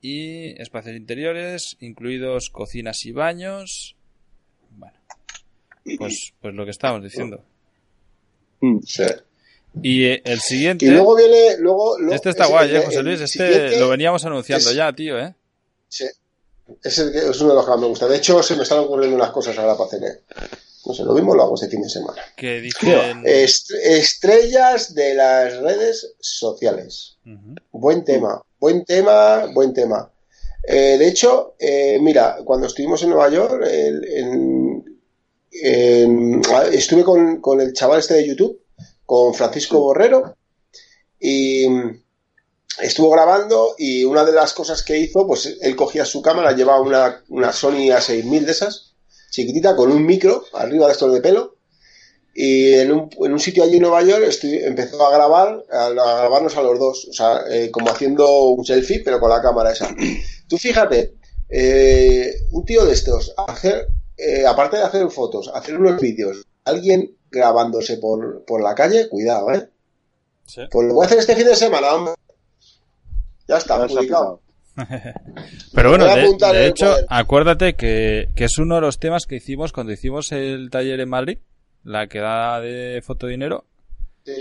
Y 0.00 0.60
espacios 0.60 0.96
interiores, 0.96 1.76
incluidos 1.80 2.50
cocinas 2.50 3.04
y 3.04 3.12
baños. 3.12 3.96
Bueno, 4.76 4.96
pues, 5.98 6.32
pues 6.40 6.54
lo 6.54 6.64
que 6.64 6.70
estábamos 6.70 7.04
diciendo. 7.04 7.44
Sí. 8.84 9.04
Y 9.80 10.04
eh, 10.04 10.22
el 10.24 10.40
siguiente... 10.40 10.84
Y 10.84 10.90
luego 10.90 11.16
viene, 11.16 11.56
luego, 11.58 11.98
luego- 11.98 12.14
Este 12.14 12.30
está 12.30 12.46
guay, 12.46 12.70
eh, 12.70 12.76
el- 12.78 12.82
José 12.84 13.02
Luis. 13.02 13.20
Este 13.20 13.78
lo 13.78 13.88
veníamos 13.88 14.24
anunciando 14.24 14.68
es- 14.70 14.76
ya, 14.76 14.92
tío, 14.92 15.18
¿eh? 15.18 15.34
Sí. 15.88 16.04
Es, 16.82 16.98
el 16.98 17.12
que- 17.12 17.18
es 17.30 17.40
uno 17.40 17.50
de 17.50 17.56
los 17.56 17.64
que 17.64 17.70
más 17.70 17.80
me 17.80 17.86
gusta. 17.86 18.06
De 18.08 18.16
hecho, 18.16 18.42
se 18.42 18.56
me 18.56 18.62
están 18.64 18.80
ocurriendo 18.80 19.16
unas 19.16 19.30
cosas 19.30 19.56
ahora 19.58 19.74
para 19.76 19.86
hacer. 19.86 20.02
eh. 20.04 20.20
No 20.84 20.92
sé, 20.92 21.04
lo 21.04 21.14
mismo 21.14 21.34
lo 21.34 21.44
hago 21.44 21.54
este 21.54 21.68
fin 21.68 21.80
de 21.82 21.88
semana. 21.88 22.20
Que 22.36 22.60
dicen... 22.60 23.22
Est- 23.24 23.70
estrellas 23.84 24.94
de 24.94 25.14
las 25.14 25.56
redes 25.58 26.14
sociales. 26.20 27.16
Buen 27.70 28.04
tema, 28.04 28.42
buen 28.58 28.84
tema, 28.84 29.46
buen 29.54 29.72
tema. 29.72 30.10
Eh, 30.66 30.96
de 30.98 31.08
hecho, 31.08 31.54
eh, 31.58 31.98
mira, 32.00 32.38
cuando 32.44 32.66
estuvimos 32.66 33.02
en 33.02 33.10
Nueva 33.10 33.30
York, 33.30 33.64
el- 33.64 34.04
en- 34.04 34.98
en- 35.52 36.42
estuve 36.72 37.04
con, 37.04 37.40
con 37.40 37.60
el 37.60 37.72
chaval 37.72 38.00
este 38.00 38.14
de 38.14 38.26
YouTube, 38.28 38.60
con 39.12 39.34
Francisco 39.34 39.78
Borrero, 39.78 40.38
y 41.20 41.66
estuvo 42.80 43.10
grabando 43.10 43.74
y 43.76 44.04
una 44.04 44.24
de 44.24 44.32
las 44.32 44.54
cosas 44.54 44.82
que 44.82 44.96
hizo, 44.96 45.26
pues 45.26 45.58
él 45.60 45.76
cogía 45.76 46.06
su 46.06 46.22
cámara, 46.22 46.52
llevaba 46.52 46.80
una, 46.80 47.22
una 47.28 47.52
Sony 47.52 47.90
A6000 47.90 48.40
de 48.46 48.50
esas, 48.50 48.94
chiquitita, 49.30 49.76
con 49.76 49.92
un 49.92 50.06
micro 50.06 50.46
arriba 50.54 50.86
de 50.86 50.92
estos 50.92 51.12
de 51.12 51.20
pelo, 51.20 51.56
y 52.34 52.72
en 52.72 52.90
un, 52.90 53.10
en 53.20 53.32
un 53.34 53.38
sitio 53.38 53.64
allí 53.64 53.76
en 53.76 53.82
Nueva 53.82 54.02
York 54.02 54.24
empezó 54.42 55.06
a 55.06 55.12
grabar, 55.12 55.62
a, 55.70 55.88
a 55.88 55.90
grabarnos 55.90 56.56
a 56.56 56.62
los 56.62 56.78
dos, 56.78 57.08
o 57.10 57.12
sea, 57.12 57.42
eh, 57.50 57.70
como 57.70 57.90
haciendo 57.90 58.44
un 58.44 58.64
selfie, 58.64 59.02
pero 59.04 59.20
con 59.20 59.28
la 59.28 59.42
cámara 59.42 59.72
esa. 59.72 59.94
Tú 60.48 60.56
fíjate, 60.56 61.16
eh, 61.50 62.32
un 62.52 62.64
tío 62.64 62.86
de 62.86 62.94
estos, 62.94 63.34
hacer, 63.46 63.88
eh, 64.16 64.46
aparte 64.46 64.78
de 64.78 64.84
hacer 64.84 65.10
fotos, 65.10 65.50
hacer 65.52 65.78
unos 65.78 66.00
vídeos, 66.00 66.46
alguien 66.64 67.16
grabándose 67.30 67.96
por, 67.98 68.44
por 68.44 68.62
la 68.62 68.74
calle, 68.74 69.08
cuidado, 69.08 69.52
¿eh? 69.52 69.68
Sí. 70.46 70.62
Pues 70.70 70.86
lo 70.88 70.94
voy 70.94 71.04
a 71.04 71.06
hacer 71.06 71.18
este 71.18 71.36
fin 71.36 71.46
de 71.46 71.56
semana, 71.56 71.94
hombre. 71.94 72.14
Ya 73.48 73.56
está, 73.56 73.78
Ya 73.78 73.86
publicado. 73.86 74.40
Pero 75.74 75.90
bueno, 75.90 76.06
de, 76.06 76.66
hecho, 76.66 76.94
acuérdate 77.08 77.74
que, 77.74 78.28
que 78.34 78.44
es 78.44 78.58
uno 78.58 78.76
de 78.76 78.80
los 78.80 78.98
temas 78.98 79.26
que 79.26 79.36
hicimos 79.36 79.72
cuando 79.72 79.92
hicimos 79.92 80.32
el 80.32 80.70
taller 80.70 81.00
en 81.00 81.08
Madrid, 81.10 81.38
la 81.84 82.06
quedada 82.06 82.60
de 82.60 83.02
fotodinero, 83.04 83.66
Sí. 84.24 84.32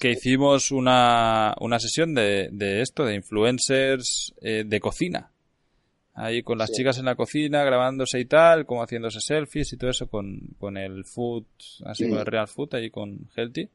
que 0.00 0.10
hicimos 0.10 0.72
una, 0.72 1.54
una 1.60 1.78
sesión 1.78 2.12
de, 2.14 2.48
de 2.52 2.82
esto, 2.82 3.04
de 3.04 3.14
influencers 3.14 4.34
eh, 4.42 4.64
de 4.66 4.80
cocina. 4.80 5.30
Ahí 6.20 6.42
con 6.42 6.58
las 6.58 6.70
Sí. 6.70 6.76
chicas 6.78 6.98
en 6.98 7.04
la 7.04 7.14
cocina 7.14 7.62
grabándose 7.62 8.18
y 8.18 8.24
tal, 8.24 8.66
como 8.66 8.82
haciéndose 8.82 9.20
selfies 9.20 9.72
y 9.72 9.76
todo 9.76 9.90
eso 9.90 10.08
con, 10.08 10.40
con 10.58 10.76
el 10.76 11.04
food, 11.04 11.44
así 11.84 12.06
Mm. 12.06 12.10
con 12.10 12.18
el 12.18 12.26
real 12.26 12.48
food, 12.48 12.74
ahí 12.74 12.90
con 12.90 13.28
Healthy. 13.36 13.68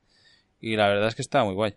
Y 0.60 0.76
la 0.76 0.88
verdad 0.90 1.08
es 1.08 1.16
que 1.16 1.22
estaba 1.22 1.46
muy 1.46 1.54
guay. 1.56 1.74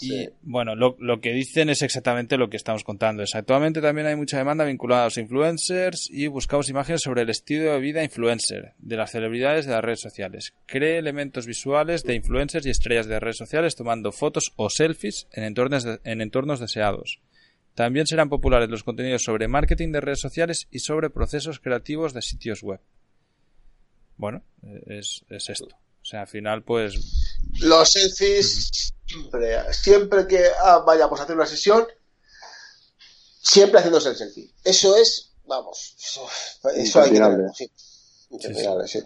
Y 0.00 0.08
Sí. 0.08 0.28
bueno, 0.42 0.74
lo, 0.74 0.96
lo 0.98 1.20
que 1.20 1.32
dicen 1.32 1.70
es 1.70 1.80
exactamente 1.82 2.36
lo 2.36 2.50
que 2.50 2.56
estamos 2.56 2.82
contando. 2.82 3.22
Es, 3.22 3.36
actualmente 3.36 3.80
también 3.80 4.08
hay 4.08 4.16
mucha 4.16 4.36
demanda 4.36 4.64
vinculada 4.64 5.02
a 5.02 5.06
los 5.06 5.18
influencers 5.18 6.10
y 6.10 6.26
buscamos 6.26 6.68
imágenes 6.68 7.02
sobre 7.02 7.22
el 7.22 7.30
estilo 7.30 7.72
de 7.72 7.78
vida 7.78 8.02
influencer 8.02 8.72
de 8.78 8.96
las 8.96 9.12
celebridades 9.12 9.66
de 9.66 9.72
las 9.72 9.84
redes 9.84 10.00
sociales. 10.00 10.52
Cree 10.66 10.98
elementos 10.98 11.46
visuales 11.46 12.02
de 12.02 12.16
influencers 12.16 12.66
y 12.66 12.70
estrellas 12.70 13.06
de 13.06 13.20
redes 13.20 13.36
sociales 13.36 13.76
tomando 13.76 14.10
fotos 14.10 14.52
o 14.56 14.68
selfies 14.68 15.28
en 15.32 15.44
entornos, 15.44 15.84
de- 15.84 16.00
en 16.02 16.20
entornos 16.20 16.58
deseados. 16.58 17.20
También 17.74 18.06
serán 18.06 18.28
populares 18.28 18.68
los 18.68 18.84
contenidos 18.84 19.24
sobre 19.24 19.48
marketing 19.48 19.90
de 19.92 20.00
redes 20.00 20.20
sociales 20.20 20.68
y 20.70 20.78
sobre 20.78 21.10
procesos 21.10 21.58
creativos 21.58 22.14
de 22.14 22.22
sitios 22.22 22.62
web. 22.62 22.80
Bueno, 24.16 24.44
es, 24.86 25.24
es 25.28 25.50
esto. 25.50 25.66
O 25.66 26.04
sea, 26.06 26.22
al 26.22 26.28
final, 26.28 26.62
pues 26.62 26.94
Los 27.60 27.92
selfies, 27.92 28.92
siempre, 29.06 29.72
siempre 29.72 30.26
que 30.26 30.44
ah, 30.62 30.84
vayamos 30.86 31.18
a 31.18 31.24
hacer 31.24 31.34
una 31.34 31.46
sesión, 31.46 31.84
siempre 33.40 33.78
haciéndose 33.78 34.10
el 34.10 34.16
selfie. 34.16 34.50
Eso 34.62 34.96
es, 34.96 35.32
vamos, 35.46 35.96
eso, 35.98 37.00
hay 37.00 37.10
que 37.10 37.14
tenerlo, 37.14 37.52
sí. 37.54 37.70
Sí. 38.40 39.00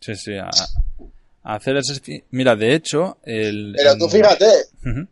Sí, 0.00 0.14
sí. 0.16 0.36
A, 0.36 0.50
a 1.42 1.54
hacer 1.54 1.76
el 1.76 1.84
selfie. 1.84 2.24
Mira, 2.30 2.56
de 2.56 2.74
hecho, 2.74 3.18
el. 3.22 3.74
Pero 3.76 3.96
tú 3.96 4.08
fíjate, 4.08 4.46
Ujú. 4.84 5.06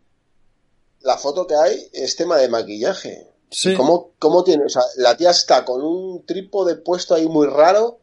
La 1.01 1.17
foto 1.17 1.47
que 1.47 1.55
hay 1.55 1.89
es 1.93 2.15
tema 2.15 2.37
de 2.37 2.49
maquillaje. 2.49 3.27
Sí. 3.51 3.73
¿Cómo, 3.75 4.11
cómo 4.19 4.43
tiene? 4.43 4.65
O 4.65 4.69
sea, 4.69 4.83
la 4.97 5.17
tía 5.17 5.31
está 5.31 5.65
con 5.65 5.81
un 5.81 6.25
trípode 6.25 6.75
puesto 6.75 7.15
ahí 7.15 7.27
muy 7.27 7.47
raro 7.47 7.99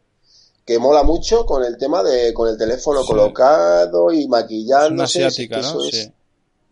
que 0.64 0.78
mola 0.80 1.04
mucho 1.04 1.46
con 1.46 1.62
el 1.64 1.76
tema 1.78 2.02
de 2.02 2.34
con 2.34 2.48
el 2.48 2.58
teléfono 2.58 3.02
Sí. 3.02 3.06
colocado 3.08 4.12
y 4.12 4.26
Es 4.86 4.90
una 4.90 5.04
asiática, 5.04 5.60
¿no? 5.60 5.84
es- 5.84 5.94
Sí. 5.94 6.12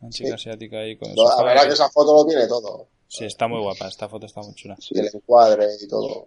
Una 0.00 0.10
chica 0.10 0.28
Sí. 0.30 0.34
asiática 0.34 0.78
ahí 0.78 0.96
con 0.98 1.14
La 1.14 1.42
verdad 1.44 1.66
que 1.66 1.74
esa 1.74 1.88
foto 1.90 2.14
lo 2.14 2.26
tiene 2.26 2.46
todo. 2.48 2.88
Sí, 3.08 3.24
está 3.24 3.46
muy 3.46 3.60
guapa. 3.60 3.86
Esta 3.86 4.08
foto 4.08 4.26
está 4.26 4.40
muy 4.42 4.54
chula. 4.54 4.76
Y 4.90 4.98
el 4.98 5.08
encuadre 5.14 5.68
y 5.80 5.86
todo. 5.86 6.26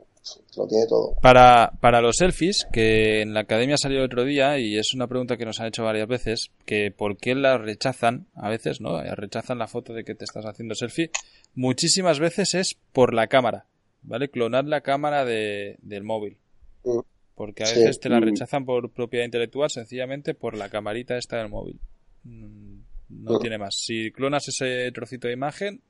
Lo 0.56 0.68
tiene 0.68 0.86
todo. 0.88 1.16
Para, 1.22 1.72
para 1.82 2.02
los 2.02 2.18
selfies, 2.18 2.68
que 2.72 3.22
en 3.22 3.34
la 3.34 3.42
academia 3.42 3.78
salió 3.78 4.00
el 4.00 4.06
otro 4.06 4.24
día, 4.26 4.58
y 4.60 4.78
es 4.78 4.94
una 4.94 5.08
pregunta 5.08 5.38
que 5.38 5.46
nos 5.46 5.60
han 5.60 5.68
hecho 5.68 5.84
varias 5.84 6.08
veces, 6.08 6.52
que 6.66 6.92
por 6.92 7.18
qué 7.18 7.36
la 7.36 7.58
rechazan, 7.58 8.28
a 8.36 8.50
veces, 8.50 8.82
¿no? 8.82 9.02
Rechazan 9.16 9.58
la 9.60 9.68
foto 9.68 9.94
de 9.94 10.04
que 10.04 10.16
te 10.16 10.26
estás 10.26 10.46
haciendo 10.46 10.74
selfie. 10.76 11.12
Muchísimas 11.56 12.20
veces 12.20 12.54
es 12.56 12.76
por 12.94 13.13
la 13.13 13.28
cámara, 13.28 13.66
¿vale? 14.02 14.30
Clonar 14.30 14.66
la 14.66 14.82
cámara 14.82 15.26
de, 15.26 15.78
del 15.82 16.04
móvil. 16.04 16.38
Mm. 16.84 17.00
Porque 17.36 17.63
a 17.63 17.68
Sí. 17.68 17.80
veces 17.80 18.00
te 18.00 18.10
la 18.10 18.20
Mm. 18.20 18.24
rechazan 18.24 18.66
por 18.66 18.90
propiedad 18.92 19.26
intelectual 19.26 19.70
sencillamente 19.70 20.34
por 20.34 20.58
la 20.58 20.70
camarita 20.70 21.18
esta 21.18 21.38
del 21.38 21.50
móvil. 21.50 21.80
Mm, 22.24 22.78
No 23.10 23.36
Mm. 23.38 23.40
tiene 23.40 23.58
más. 23.58 23.76
Si 23.78 24.12
clonas 24.12 24.50
ese 24.50 24.92
trocito 24.92 25.28
de 25.30 25.34
imagen, 25.34 25.82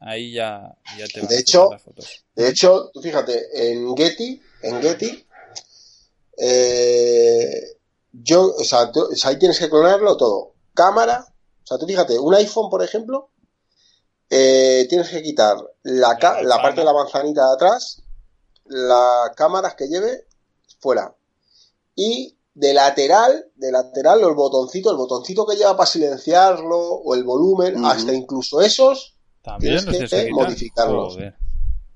ahí 0.00 0.32
ya, 0.32 0.76
ya 0.98 1.06
te 1.06 1.20
van 1.20 1.28
De 1.28 1.36
a 1.36 1.40
hecho, 1.40 1.68
las 1.70 1.82
fotos. 1.82 2.24
De 2.34 2.48
hecho, 2.48 2.90
tú 2.92 3.00
fíjate, 3.02 3.70
en 3.72 3.96
Getty, 3.96 4.42
en 4.62 4.82
Getty, 4.82 5.26
eh, 6.38 7.78
yo, 8.12 8.54
o 8.54 8.64
sea, 8.64 8.90
tú- 8.90 9.08
o 9.12 9.14
sea, 9.16 9.30
ahí 9.30 9.38
tienes 9.38 9.58
que 9.58 9.68
clonarlo 9.68 10.16
todo. 10.16 10.54
Cámara, 10.74 11.26
o 11.62 11.66
sea, 11.66 11.78
tú 11.78 11.86
fíjate, 11.86 12.18
un 12.18 12.34
iPhone, 12.34 12.70
por 12.70 12.82
ejemplo, 12.82 13.30
eh, 14.28 14.86
tienes 14.88 15.08
que 15.08 15.22
quitar 15.22 15.56
la, 15.82 16.16
ca- 16.18 16.42
La 16.42 16.56
parte 16.62 16.80
de 16.80 16.84
la 16.86 16.92
manzanita 16.92 17.46
de 17.46 17.54
atrás, 17.54 18.02
las 18.64 19.30
cámaras 19.36 19.74
que 19.74 19.86
lleve 19.88 20.26
fuera. 20.80 21.14
Y 21.94 22.36
de 22.54 22.74
lateral, 22.74 23.50
de 23.54 23.70
lateral, 23.70 24.20
los 24.20 24.34
botoncitos, 24.34 24.90
el 24.92 24.98
botoncito 24.98 25.46
que 25.46 25.56
lleva 25.56 25.76
para 25.76 25.86
silenciarlo 25.88 26.78
o 26.78 27.14
el 27.14 27.22
volumen, 27.24 27.84
hasta 27.84 28.12
incluso 28.12 28.60
esos, 28.60 29.15
También 29.46 29.78
tienes 29.78 30.00
los 30.00 30.10
que 30.10 30.26
quitar. 30.26 30.32
modificarlos. 30.32 31.18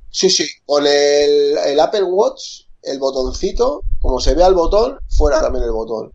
Sí, 0.09 0.31
sí, 0.31 0.47
con 0.65 0.87
el, 0.87 1.59
el 1.59 1.81
Apple 1.81 2.05
Watch, 2.05 2.67
el 2.81 3.01
botoncito, 3.01 3.83
como 3.99 4.21
se 4.21 4.35
ve 4.35 4.45
al 4.45 4.55
botón, 4.55 5.01
fuera 5.09 5.41
también 5.41 5.65
el 5.65 5.73
botón. 5.73 6.13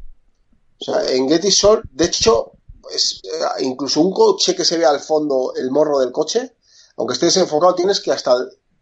O 0.80 0.84
sea, 0.84 1.12
en 1.12 1.28
Gettysol, 1.28 1.84
de 1.92 2.06
hecho, 2.06 2.54
es, 2.90 3.22
eh, 3.26 3.64
incluso 3.64 4.00
un 4.00 4.14
coche 4.14 4.56
que 4.56 4.64
se 4.64 4.78
vea 4.78 4.90
al 4.90 5.02
fondo, 5.02 5.54
el 5.58 5.72
morro 5.72 6.00
del 6.00 6.14
coche, 6.14 6.56
aunque 6.96 7.16
esté 7.16 7.26
desenfocado, 7.26 7.76
tienes 7.76 8.00
que 8.00 8.14
hasta, 8.14 8.34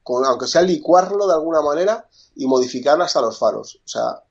con, 0.03 0.23
aunque 0.23 0.45
sea 0.45 0.61
licuarlo 0.61 1.25
de 1.25 1.33
alguna 1.33 1.63
manera 1.63 2.07
y 2.35 2.45
modificar 2.45 3.01
hasta 3.01 3.19
los 3.19 3.39
faros. 3.39 3.79
O 3.83 3.87
sea, 3.87 4.23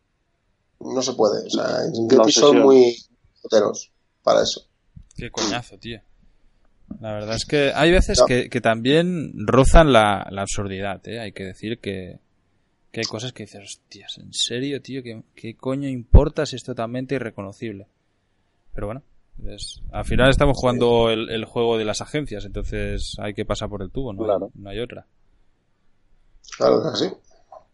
no 0.79 1.03
se 1.03 1.15
puede. 1.15 1.45
O 1.45 1.51
sea, 1.51 1.85
en 1.93 2.09
Getty 2.09 2.31
son 2.31 2.61
muy 2.61 2.97
joteros 3.43 3.91
para 4.23 4.45
eso. 4.45 4.65
Qué 5.17 5.29
coñazo, 5.29 5.77
tío. 5.77 6.01
La 7.01 7.13
verdad 7.13 7.35
es 7.37 7.45
que 7.45 7.73
hay 7.75 7.91
veces 7.91 8.19
que, 8.27 8.49
que 8.51 8.61
también 8.61 9.33
rozan 9.47 9.93
la, 9.93 10.27
la 10.31 10.43
absurdidad, 10.43 11.07
¿eh? 11.09 11.21
Hay 11.21 11.33
que 11.33 11.45
decir 11.45 11.79
que, 11.79 12.19
que 12.91 13.01
hay 13.01 13.07
cosas 13.07 13.33
que 13.33 13.45
dices, 13.45 13.63
hostias, 13.65 14.19
¿en 14.19 14.33
serio, 14.33 14.81
tío? 14.83 15.03
¿Qué, 15.03 15.23
qué 15.35 15.55
coño 15.57 15.89
importa 15.89 16.47
si 16.47 16.57
es 16.57 16.65
totalmente 16.65 17.15
irreconocible? 17.15 17.87
Pero 18.75 18.87
bueno, 18.89 19.03
es- 19.47 19.81
al 19.93 20.05
final 20.05 20.31
estamos 20.31 20.57
jugando 20.59 21.11
el, 21.11 21.29
el 21.31 21.45
juego 21.45 21.79
de 21.79 21.85
las 21.85 22.01
agencias, 22.01 22.45
entonces 22.45 23.17
hay 23.19 23.35
que 23.35 23.45
pasar 23.45 23.69
por 23.69 23.83
el 23.83 23.91
tubo, 23.91 24.13
¿no? 24.13 24.25
Claro. 24.25 24.51
no 24.55 24.71
hay 24.71 24.79
otra. 24.81 25.07
Claro 26.57 26.83
que 26.83 26.97
sí. 26.99 27.07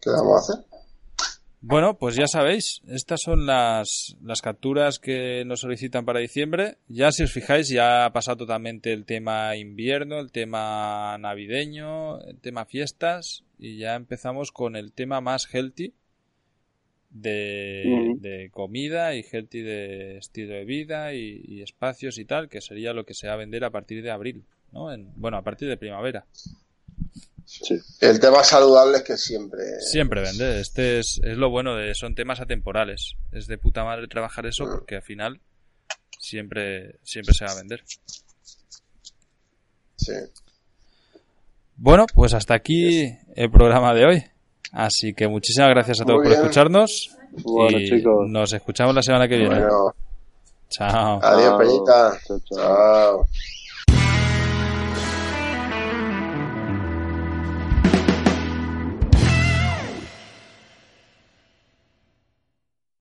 ¿Qué 0.01 0.11
vamos 0.11 0.37
a 0.37 0.39
hacer? 0.55 0.65
Bueno, 1.61 1.99
pues 1.99 2.15
ya 2.15 2.29
sabéis, 2.29 2.83
estas 2.89 3.21
son 3.21 3.45
las, 3.45 4.17
las 4.23 4.41
capturas 4.43 5.01
que 5.01 5.45
nos 5.45 5.61
solicitan 5.61 6.05
para 6.05 6.21
diciembre. 6.21 6.77
Ya 6.87 7.11
si 7.11 7.25
os 7.25 7.33
fijáis, 7.33 7.69
ya 7.69 8.05
ha 8.05 8.13
pasado 8.13 8.39
totalmente 8.39 8.93
el 8.93 9.05
tema 9.05 9.57
invierno, 9.57 10.21
el 10.21 10.31
tema 10.31 11.19
navideño, 11.19 12.21
el 12.21 12.39
tema 12.39 12.65
fiestas 12.65 13.43
y 13.59 13.77
ya 13.79 13.97
empezamos 13.97 14.53
con 14.53 14.77
el 14.77 14.93
tema 14.93 15.21
más 15.21 15.53
healthy 15.53 15.95
de, 17.11 18.15
de 18.21 18.51
comida 18.51 19.15
y 19.17 19.25
healthy 19.31 19.63
de 19.63 20.19
estilo 20.19 20.55
de 20.55 20.65
vida 20.65 21.15
y, 21.15 21.43
y 21.45 21.63
espacios 21.63 22.19
y 22.19 22.25
tal, 22.25 22.49
que 22.49 22.61
sería 22.61 22.93
lo 22.93 23.05
que 23.05 23.15
se 23.15 23.27
va 23.27 23.35
a 23.35 23.39
vender 23.39 23.65
a 23.65 23.71
partir 23.71 24.03
de 24.03 24.11
abril, 24.13 24.45
¿no? 24.73 24.93
En- 24.93 25.11
bueno, 25.17 25.37
a 25.39 25.43
partir 25.43 25.69
de 25.69 25.77
primavera. 25.77 26.25
Sí. 27.51 27.81
El 28.01 28.21
tema 28.21 28.45
saludable 28.45 28.99
es 28.99 29.03
que 29.05 29.17
siempre. 29.17 29.81
Siempre 29.81 30.21
vende. 30.21 30.61
Este 30.61 30.99
es, 30.99 31.19
es 31.25 31.37
lo 31.39 31.49
bueno 31.49 31.75
de 31.77 31.95
son 31.95 32.15
temas 32.15 32.41
atemporales. 32.41 33.15
Es 33.33 33.47
de 33.47 33.57
puta 33.57 33.85
madre 33.85 34.07
trabajar 34.07 34.45
eso 34.47 34.65
porque 34.67 34.97
al 34.97 35.03
final 35.03 35.41
siempre 36.21 36.99
siempre 37.03 37.33
se 37.35 37.47
va 37.47 37.53
a 37.53 37.57
vender. 37.57 37.83
Sí. 39.97 40.13
Bueno, 41.77 42.05
pues 42.15 42.35
hasta 42.35 42.55
aquí 42.55 43.17
el 43.35 43.51
programa 43.51 43.95
de 43.95 44.05
hoy. 44.05 44.25
Así 44.73 45.15
que 45.15 45.27
muchísimas 45.27 45.71
gracias 45.71 46.03
a 46.03 46.05
todos 46.05 46.23
por 46.23 46.33
escucharnos 46.33 47.17
Bueno, 47.43 47.79
y 47.79 47.89
chicos. 47.89 48.29
nos 48.29 48.53
escuchamos 48.53 48.95
la 48.95 49.03
semana 49.03 49.27
que 49.27 49.37
viene. 49.37 49.55
Bueno, 49.61 49.95
Chao. 50.69 51.19
adiós. 51.23 51.55
Peñita. 51.59 52.21
Chao, 52.27 52.39
chao. 52.41 52.59
Chao. 52.59 53.29